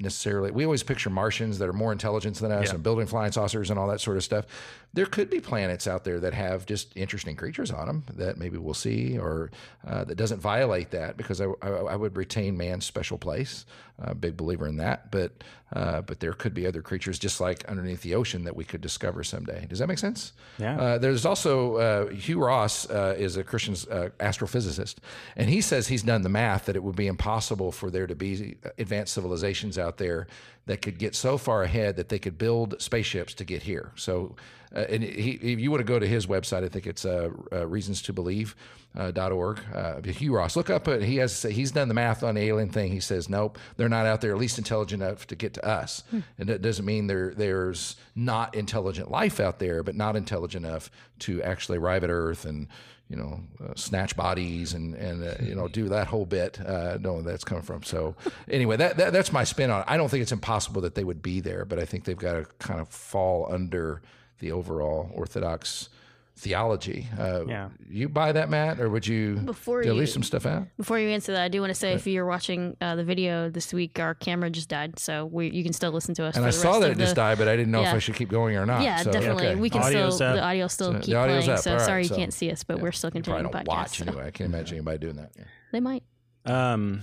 [0.01, 2.75] necessarily we always picture martians that are more intelligent than us Yeah.
[2.75, 4.45] and building flying saucers and all that sort of stuff
[4.93, 8.57] there could be planets out there that have just interesting creatures on them that maybe
[8.57, 9.51] we'll see or
[9.85, 13.65] uh, that doesn't violate that because I, I, I would retain man's special place
[14.01, 15.33] uh, big believer in that but
[15.73, 18.81] uh, but there could be other creatures just like underneath the ocean that we could
[18.81, 20.79] discover someday does that make sense Yeah.
[20.79, 24.95] uh, there's also uh, Hugh Ross uh, is a Christian uh, astrophysicist,
[25.35, 28.15] and he says he's done the math that it would be impossible for there to
[28.15, 30.27] be advanced civilizations out there
[30.65, 33.91] that could get so far ahead that they could build spaceships to get here.
[33.95, 34.35] So,
[34.75, 37.29] uh, and he, if you want to go to his website, I think it's uh,
[37.51, 38.55] uh, reasons to believe.
[38.97, 39.59] Uh, dot org.
[39.71, 40.87] Uh, Hugh Ross, look up.
[40.87, 42.91] Uh, he has he's done the math on the alien thing.
[42.91, 46.01] He says nope, they're not out there at least intelligent enough to get to us.
[46.39, 50.89] And that doesn't mean there there's not intelligent life out there, but not intelligent enough
[51.19, 52.67] to actually arrive at Earth and
[53.09, 56.59] you know uh, snatch bodies and and uh, you know do that whole bit.
[56.59, 57.83] Uh, know where that's coming from.
[57.83, 58.15] So
[58.49, 59.85] anyway, that, that that's my spin on it.
[59.87, 62.33] I don't think it's impossible that they would be there, but I think they've got
[62.33, 64.01] to kind of fall under
[64.39, 65.89] the overall Orthodox
[66.35, 67.05] theology.
[67.19, 67.69] Uh, Yeah.
[67.89, 70.67] You buy that, Matt, or would you Before delete you- some stuff out?
[70.77, 73.49] Before you answer that, I do want to say if you're watching uh, the video
[73.49, 76.37] this week, our camera just died, so we, you can still listen to us.
[76.37, 78.15] And I saw that of it just died, but I didn't know if I should
[78.15, 78.83] keep going or not.
[78.83, 79.47] Yeah, So, definitely.
[79.47, 79.55] okay.
[79.59, 80.35] We can Audio's still up.
[80.35, 81.49] the audio still So keep the playing.
[81.49, 81.59] up.
[81.59, 83.67] So All right, sorry you can't see us, but we're still continuing don't podcast.
[83.67, 84.27] watch so anyway.
[84.27, 85.33] I can't imagine anybody doing that.
[85.73, 86.03] They might.
[86.45, 87.01] Um,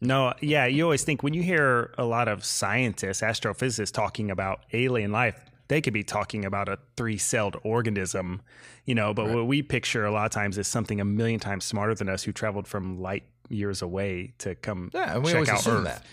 [0.00, 4.60] no, yeah, you always think when you hear a lot of scientists, astrophysicists talking about
[4.72, 8.42] alien life, they could be talking about a three-celled organism,
[8.84, 9.14] you know.
[9.14, 12.08] But what we picture a lot of times is something a million times smarter than
[12.08, 15.84] us, who traveled from light years away to come Yeah, and we check out Earth.
[15.84, 16.04] that.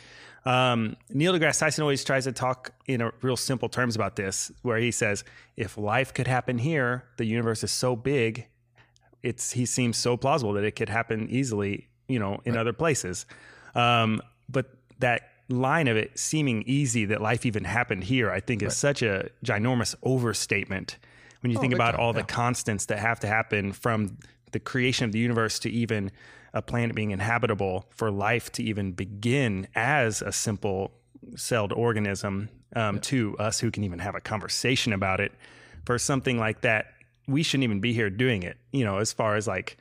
[0.48, 4.52] Um, Neil deGrasse Tyson always tries to talk in a real simple terms about this,
[4.62, 5.24] where he says,
[5.58, 8.48] if life could happen here, the universe is so big,
[9.24, 13.26] it's he seems so plausible that it could happen easily, you know, in other places.
[13.74, 14.68] Um, but
[15.00, 19.02] that line of it seeming easy that life even happened here, I think is such
[19.02, 20.98] a ginormous overstatement
[21.42, 22.22] when you think about time, all yeah.
[22.22, 24.18] the constants that have to happen from
[24.52, 26.12] the creation of the universe to even
[26.56, 30.92] a planet being inhabitable for life to even begin as a simple
[31.36, 35.34] celled organism um, to us who can even have a conversation about it
[35.86, 36.88] for something like that
[37.28, 39.78] we shouldn't even be here doing it you know as far as like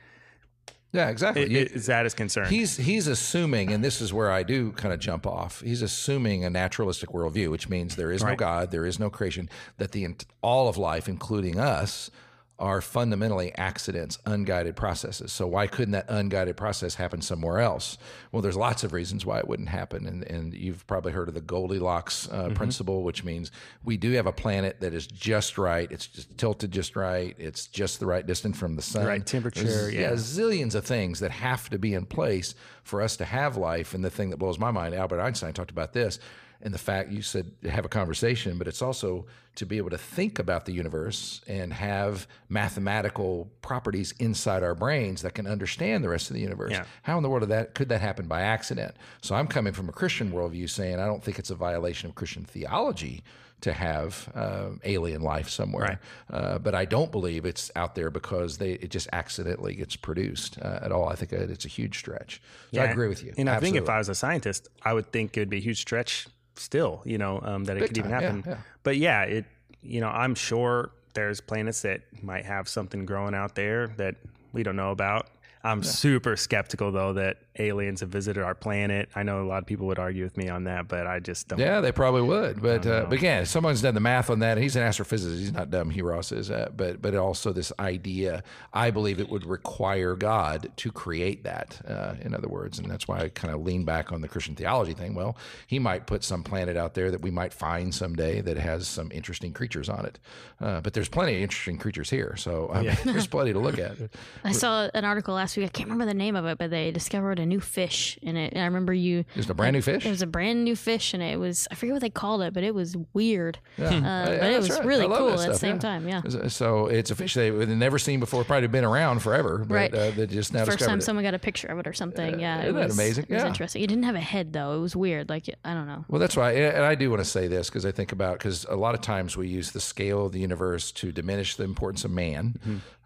[0.95, 1.43] Yeah, exactly.
[1.43, 4.71] i- You- is that is concerned He's he's assuming, and this is where I do
[4.71, 5.61] kind of jump off.
[5.61, 9.49] He's assuming a naturalistic worldview, which means there is no God, there is no creation,
[9.77, 10.07] that the
[10.41, 12.09] all of life, including us,
[12.57, 15.31] are fundamentally accidents, unguided processes.
[15.33, 17.97] So why couldn't that unguided process happen somewhere else?
[18.31, 21.33] Well, there's lots of reasons why it wouldn't happen, and and you've probably heard of
[21.33, 22.53] the Goldilocks uh, Mm-hmm.
[22.53, 23.51] principle, which means
[23.83, 25.91] we do have a planet that is just right.
[25.91, 27.35] It's just tilted just right.
[27.37, 29.05] It's just the right distance from the sun.
[29.05, 30.11] Right temperature, There's- yeah.
[30.11, 33.93] zillions of things that have to be in place for us to have life.
[33.93, 36.19] And the thing that blows my mind, Albert Einstein talked about this,
[36.65, 39.99] and the fact you said have a conversation, but it's also to be able to
[39.99, 46.09] think about the universe and have mathematical properties inside our brains that can understand the
[46.09, 46.71] rest of the universe.
[46.71, 46.85] Yeah.
[47.03, 48.95] How in the world did that could that happen by accident?
[49.21, 52.15] So I'm coming from a Christian worldview saying I don't think it's a violation of
[52.15, 53.23] Christian theology
[53.61, 55.99] to have uh, alien life somewhere,
[56.29, 60.57] uh, but I don't believe it's out there because they it just accidentally gets produced
[60.61, 61.07] uh, at all.
[61.07, 62.41] I think it's a huge stretch.
[62.73, 63.33] So I agree with you.
[63.37, 65.61] And I think if I was a scientist, I would think it would be a
[65.61, 68.43] huge stretch still, you know, um, that it Big could even time, yeah, happen.
[68.47, 68.57] yeah.
[68.83, 69.45] But yeah, it,
[69.81, 74.15] you know, I'm sure there's planets that might have something growing out there that
[74.53, 75.27] we don't know about.
[75.63, 79.09] I'm super skeptical though that aliens have visited our planet.
[79.15, 81.47] I know a lot of people would argue with me on that, but I just
[81.47, 81.59] don't.
[81.59, 82.61] Yeah, they probably would.
[82.61, 84.57] But uh, but again, someone's done the math on that.
[84.57, 85.39] He's an astrophysicist.
[85.39, 85.89] He's not dumb.
[85.89, 86.51] He Ross is.
[86.51, 88.43] Uh, but but also this idea.
[88.73, 91.81] I believe it would require God to create that.
[91.87, 94.55] Uh, in other words, and that's why I kind of lean back on the Christian
[94.55, 95.15] theology thing.
[95.15, 95.37] Well,
[95.67, 99.11] He might put some planet out there that we might find someday that has some
[99.11, 100.19] interesting creatures on it.
[100.61, 102.35] Uh, but there's plenty of interesting creatures here.
[102.37, 103.97] So I mean, there's plenty to look at.
[104.43, 105.65] I saw an article last week.
[105.65, 108.53] I can't remember the name of it, but they discovered a new fish in it.
[108.53, 109.19] And I remember you.
[109.19, 110.05] It was a brand new fish?
[110.05, 112.53] It was a brand new fish, and it was I forget what they called it,
[112.53, 113.59] but it was weird.
[113.77, 113.87] Yeah.
[113.87, 114.85] Uh, Yeah, but it was right.
[114.85, 115.79] really cool that at the same yeah.
[115.79, 116.07] time.
[116.09, 116.21] Yeah.
[116.47, 118.43] So it's a fish they've never seen before.
[118.43, 119.93] Probably been around forever, but Right.
[119.93, 121.03] uh, they just now First discovered time it.
[121.03, 122.39] someone got a picture of it or something.
[122.39, 123.25] Yeah, it isn't that was amazing?
[123.29, 123.47] It was Yeah.
[123.47, 123.81] interesting.
[123.83, 124.75] It didn't have a head though.
[124.77, 125.29] It was weird.
[125.29, 126.05] Like I don't know.
[126.07, 128.65] Well, that's why, and I do want to say this because I think about because
[128.69, 132.03] a lot of times we use the scale of the universe to diminish the importance
[132.05, 132.55] of man,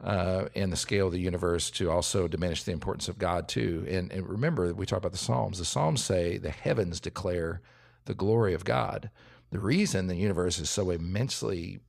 [0.03, 3.85] uh, and the scale of the universe to also diminish the importance of God too.
[3.89, 5.59] And, and remember, we talk about the Psalms.
[5.59, 7.61] The Psalms say the heavens declare
[8.05, 9.09] the glory of God.
[9.51, 11.79] The reason the universe is so immensely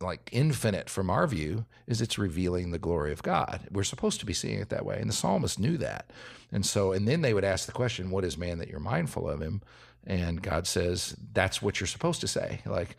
[0.00, 3.68] like infinite from our view is it's revealing the glory of God.
[3.70, 4.98] We're supposed to be seeing it that way.
[4.98, 6.10] And the psalmist knew that.
[6.50, 9.28] And so, and then they would ask the question, What is man that you're mindful
[9.28, 9.60] of him?
[10.06, 12.60] And God says, That's what you're supposed to say.
[12.64, 12.96] Like,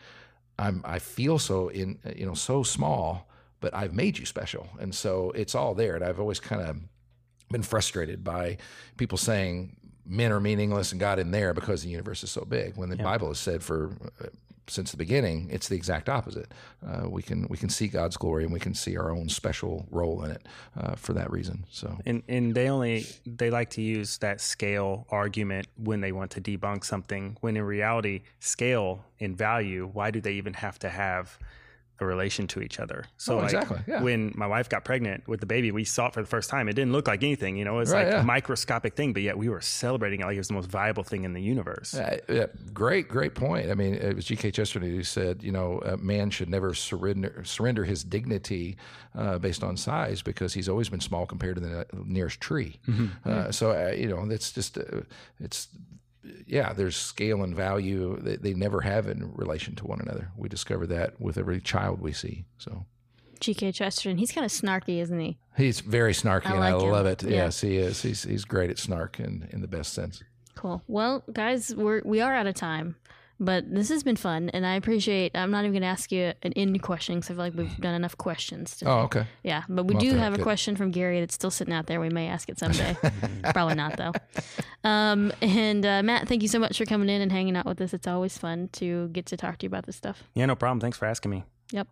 [0.59, 3.27] I'm, I feel so in, you know, so small,
[3.61, 4.67] but I've made you special.
[4.79, 5.95] And so it's all there.
[5.95, 6.77] And I've always kind of
[7.49, 8.57] been frustrated by
[8.97, 12.75] people saying men are meaningless and God in there because the universe is so big.
[12.75, 13.03] When the yeah.
[13.03, 13.91] Bible has said for
[14.21, 14.27] uh,
[14.67, 16.51] since the beginning, it's the exact opposite.
[16.85, 19.85] Uh, we can we can see God's glory and we can see our own special
[19.91, 20.47] role in it
[20.79, 21.65] uh, for that reason.
[21.69, 26.31] So and and they only they like to use that scale argument when they want
[26.31, 27.37] to debunk something.
[27.41, 31.37] When in reality, scale and value, why do they even have to have
[32.01, 33.05] a relation to each other.
[33.17, 34.01] So oh, like exactly, yeah.
[34.01, 36.67] when my wife got pregnant with the baby, we saw it for the first time.
[36.67, 38.21] It didn't look like anything, you know, it's right, like yeah.
[38.21, 41.03] a microscopic thing, but yet we were celebrating it like it was the most viable
[41.03, 41.93] thing in the universe.
[41.95, 42.45] Yeah, yeah.
[42.73, 43.69] great, great point.
[43.69, 44.51] I mean, it was G.K.
[44.51, 48.77] Chesterton who said, you know, a man should never surrender surrender his dignity
[49.15, 52.79] uh, based on size because he's always been small compared to the nearest tree.
[52.87, 53.29] Mm-hmm.
[53.29, 55.01] Uh, so, uh, you know, that's just, uh,
[55.39, 55.67] it's
[56.45, 60.31] yeah, there's scale and value that they never have in relation to one another.
[60.37, 62.45] We discover that with every child we see.
[62.57, 62.85] So,
[63.39, 63.71] G.K.
[63.71, 65.37] Chesterton, he's kind of snarky, isn't he?
[65.57, 67.23] He's very snarky, I and I love it.
[67.23, 67.29] Yeah.
[67.29, 68.01] Yes, he is.
[68.01, 70.23] He's he's great at snark in in the best sense.
[70.55, 70.83] Cool.
[70.87, 72.95] Well, guys, we're we are out of time.
[73.41, 75.31] But this has been fun, and I appreciate.
[75.35, 77.77] I'm not even going to ask you an end question because I feel like we've
[77.77, 78.77] done enough questions.
[78.77, 78.91] Today.
[78.91, 79.25] Oh, okay.
[79.41, 81.99] Yeah, but we do have a question from Gary that's still sitting out there.
[81.99, 82.95] We may ask it someday.
[83.51, 84.11] Probably not though.
[84.83, 87.81] Um, and uh, Matt, thank you so much for coming in and hanging out with
[87.81, 87.95] us.
[87.95, 90.23] It's always fun to get to talk to you about this stuff.
[90.35, 90.79] Yeah, no problem.
[90.79, 91.43] Thanks for asking me.
[91.71, 91.87] Yep.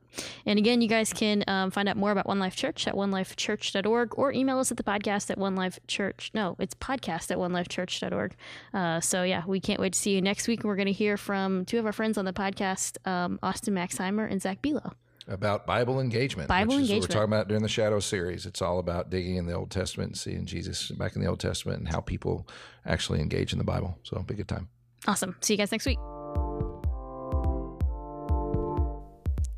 [0.45, 4.17] And again, you guys can um, find out more about One Life Church at onelifechurch.org
[4.17, 6.31] or email us at the podcast at One Life Church.
[6.33, 8.35] No, it's podcast at onelifechurch.org.
[8.73, 10.63] Uh, so, yeah, we can't wait to see you next week.
[10.63, 14.29] We're going to hear from two of our friends on the podcast, um, Austin Maxheimer
[14.29, 14.93] and Zach Belo.
[15.27, 16.49] About Bible engagement.
[16.49, 17.03] Bible engagement.
[17.03, 18.47] we're talking about during the Shadow series.
[18.47, 21.39] It's all about digging in the Old Testament and seeing Jesus back in the Old
[21.39, 22.47] Testament and how people
[22.85, 23.99] actually engage in the Bible.
[24.03, 24.69] So, be a good time.
[25.07, 25.35] Awesome.
[25.41, 25.99] See you guys next week.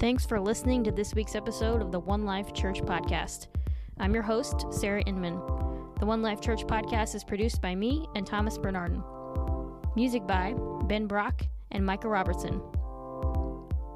[0.02, 3.45] Thanks for listening to this week's episode of the One Life Church Podcast.
[3.99, 5.36] I'm your host, Sarah Inman.
[5.99, 9.04] The One Life Church Podcast is produced by me and Thomas Bernardin.
[9.95, 12.64] Music by Ben Brock and Micah Robertson.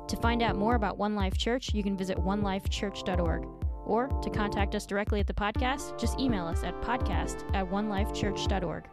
[0.08, 3.48] To find out more about One Life Church, you can visit onelifechurch.org.
[3.88, 8.84] Or to contact us directly at the podcast, just email us at podcast at onelifechurch.org.